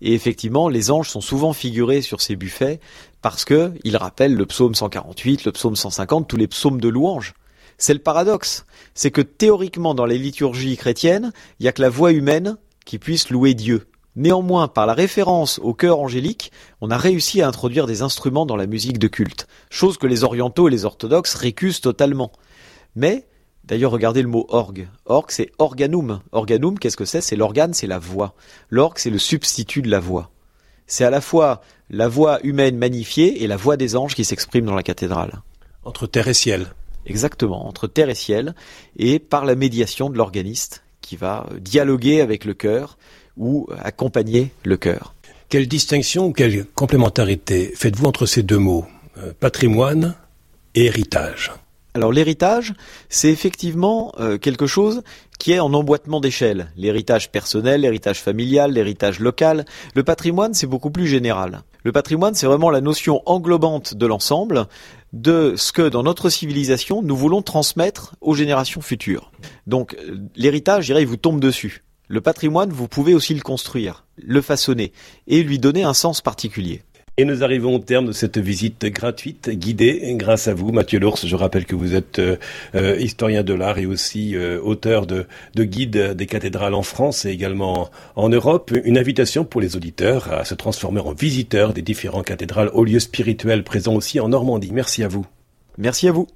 Et 0.00 0.14
effectivement, 0.14 0.68
les 0.68 0.92
anges 0.92 1.08
sont 1.08 1.20
souvent 1.20 1.52
figurés 1.52 2.02
sur 2.02 2.20
ces 2.20 2.36
buffets 2.36 2.78
parce 3.22 3.44
que 3.44 3.72
ils 3.84 3.96
rappellent 3.96 4.36
le 4.36 4.46
psaume 4.46 4.74
148, 4.74 5.44
le 5.44 5.52
psaume 5.52 5.76
150, 5.76 6.28
tous 6.28 6.36
les 6.36 6.46
psaumes 6.46 6.80
de 6.80 6.88
louange. 6.88 7.34
C'est 7.76 7.94
le 7.94 8.00
paradoxe. 8.00 8.66
C'est 8.94 9.10
que 9.10 9.20
théoriquement, 9.20 9.94
dans 9.94 10.06
les 10.06 10.18
liturgies 10.18 10.76
chrétiennes, 10.76 11.32
il 11.58 11.64
n'y 11.64 11.68
a 11.68 11.72
que 11.72 11.82
la 11.82 11.90
voix 11.90 12.12
humaine 12.12 12.56
qui 12.84 12.98
puisse 12.98 13.30
louer 13.30 13.54
Dieu. 13.54 13.86
Néanmoins, 14.16 14.66
par 14.66 14.86
la 14.86 14.94
référence 14.94 15.60
au 15.60 15.74
chœur 15.74 16.00
angélique, 16.00 16.50
on 16.80 16.90
a 16.90 16.96
réussi 16.96 17.40
à 17.40 17.46
introduire 17.46 17.86
des 17.86 18.02
instruments 18.02 18.46
dans 18.46 18.56
la 18.56 18.66
musique 18.66 18.98
de 18.98 19.06
culte, 19.06 19.46
chose 19.70 19.96
que 19.96 20.08
les 20.08 20.24
orientaux 20.24 20.66
et 20.66 20.72
les 20.72 20.84
orthodoxes 20.84 21.34
récusent 21.34 21.80
totalement. 21.80 22.32
Mais 22.96 23.26
D'ailleurs, 23.68 23.92
regardez 23.92 24.22
le 24.22 24.28
mot 24.28 24.46
orgue. 24.48 24.88
Orgue, 25.04 25.30
c'est 25.30 25.52
organum. 25.58 26.20
Organum, 26.32 26.78
qu'est-ce 26.78 26.96
que 26.96 27.04
c'est? 27.04 27.20
C'est 27.20 27.36
l'organe, 27.36 27.74
c'est 27.74 27.86
la 27.86 27.98
voix. 27.98 28.34
L'orgue, 28.70 28.96
c'est 28.96 29.10
le 29.10 29.18
substitut 29.18 29.82
de 29.82 29.90
la 29.90 30.00
voix. 30.00 30.30
C'est 30.88 31.04
à 31.04 31.10
la 31.10 31.20
fois 31.20 31.60
la 31.90 32.08
voix 32.08 32.40
humaine 32.42 32.76
magnifiée 32.76 33.44
et 33.44 33.46
la 33.46 33.56
voix 33.56 33.76
des 33.76 33.94
anges 33.94 34.14
qui 34.14 34.24
s'expriment 34.24 34.66
dans 34.66 34.74
la 34.74 34.82
cathédrale. 34.82 35.42
Entre 35.84 36.06
terre 36.06 36.28
et 36.28 36.34
ciel. 36.34 36.66
Exactement, 37.06 37.68
entre 37.68 37.86
terre 37.86 38.10
et 38.10 38.14
ciel, 38.14 38.54
et 38.96 39.18
par 39.18 39.44
la 39.44 39.54
médiation 39.54 40.10
de 40.10 40.18
l'organiste 40.18 40.82
qui 41.00 41.16
va 41.16 41.46
dialoguer 41.60 42.20
avec 42.20 42.44
le 42.44 42.54
cœur 42.54 42.98
ou 43.36 43.68
accompagner 43.82 44.50
le 44.64 44.76
cœur. 44.76 45.14
Quelle 45.48 45.68
distinction 45.68 46.26
ou 46.26 46.32
quelle 46.32 46.66
complémentarité 46.66 47.72
faites-vous 47.74 48.06
entre 48.06 48.26
ces 48.26 48.42
deux 48.42 48.58
mots, 48.58 48.86
euh, 49.18 49.32
patrimoine 49.38 50.16
et 50.74 50.86
héritage? 50.86 51.52
Alors 51.94 52.12
l'héritage, 52.12 52.74
c'est 53.08 53.30
effectivement 53.30 54.12
euh, 54.20 54.38
quelque 54.38 54.66
chose 54.66 55.02
qui 55.38 55.52
est 55.52 55.60
en 55.60 55.72
emboîtement 55.72 56.20
d'échelle. 56.20 56.70
L'héritage 56.76 57.30
personnel, 57.30 57.80
l'héritage 57.80 58.20
familial, 58.20 58.72
l'héritage 58.72 59.20
local. 59.20 59.64
Le 59.94 60.04
patrimoine, 60.04 60.54
c'est 60.54 60.66
beaucoup 60.66 60.90
plus 60.90 61.06
général. 61.06 61.62
Le 61.84 61.92
patrimoine, 61.92 62.34
c'est 62.34 62.46
vraiment 62.46 62.70
la 62.70 62.80
notion 62.80 63.22
englobante 63.26 63.94
de 63.94 64.06
l'ensemble 64.06 64.66
de 65.12 65.54
ce 65.56 65.72
que 65.72 65.88
dans 65.88 66.02
notre 66.02 66.28
civilisation, 66.28 67.02
nous 67.02 67.16
voulons 67.16 67.40
transmettre 67.40 68.14
aux 68.20 68.34
générations 68.34 68.80
futures. 68.80 69.32
Donc 69.66 69.96
l'héritage, 70.36 70.86
je 70.86 70.94
il 70.94 71.06
vous 71.06 71.16
tombe 71.16 71.40
dessus. 71.40 71.84
Le 72.08 72.20
patrimoine, 72.20 72.70
vous 72.70 72.88
pouvez 72.88 73.14
aussi 73.14 73.34
le 73.34 73.42
construire, 73.42 74.06
le 74.16 74.40
façonner 74.40 74.92
et 75.26 75.42
lui 75.42 75.58
donner 75.58 75.82
un 75.82 75.94
sens 75.94 76.20
particulier. 76.20 76.82
Et 77.20 77.24
nous 77.24 77.42
arrivons 77.42 77.74
au 77.74 77.78
terme 77.80 78.06
de 78.06 78.12
cette 78.12 78.38
visite 78.38 78.86
gratuite, 78.86 79.50
guidée 79.50 80.14
grâce 80.14 80.46
à 80.46 80.54
vous, 80.54 80.70
Mathieu 80.70 81.00
Lours. 81.00 81.18
Je 81.24 81.34
rappelle 81.34 81.64
que 81.64 81.74
vous 81.74 81.96
êtes 81.96 82.20
euh, 82.20 82.36
euh, 82.76 82.96
historien 82.96 83.42
de 83.42 83.54
l'art 83.54 83.76
et 83.78 83.86
aussi 83.86 84.36
euh, 84.36 84.60
auteur 84.62 85.04
de, 85.04 85.26
de 85.56 85.64
guides 85.64 86.14
des 86.14 86.26
cathédrales 86.26 86.74
en 86.74 86.84
France 86.84 87.24
et 87.24 87.30
également 87.30 87.90
en 88.14 88.28
Europe. 88.28 88.70
Une 88.84 88.96
invitation 88.96 89.44
pour 89.44 89.60
les 89.60 89.74
auditeurs 89.74 90.32
à 90.32 90.44
se 90.44 90.54
transformer 90.54 91.00
en 91.00 91.12
visiteurs 91.12 91.72
des 91.72 91.82
différents 91.82 92.22
cathédrales, 92.22 92.70
aux 92.72 92.84
lieux 92.84 93.00
spirituels 93.00 93.64
présents 93.64 93.96
aussi 93.96 94.20
en 94.20 94.28
Normandie. 94.28 94.70
Merci 94.72 95.02
à 95.02 95.08
vous. 95.08 95.26
Merci 95.76 96.06
à 96.06 96.12
vous. 96.12 96.28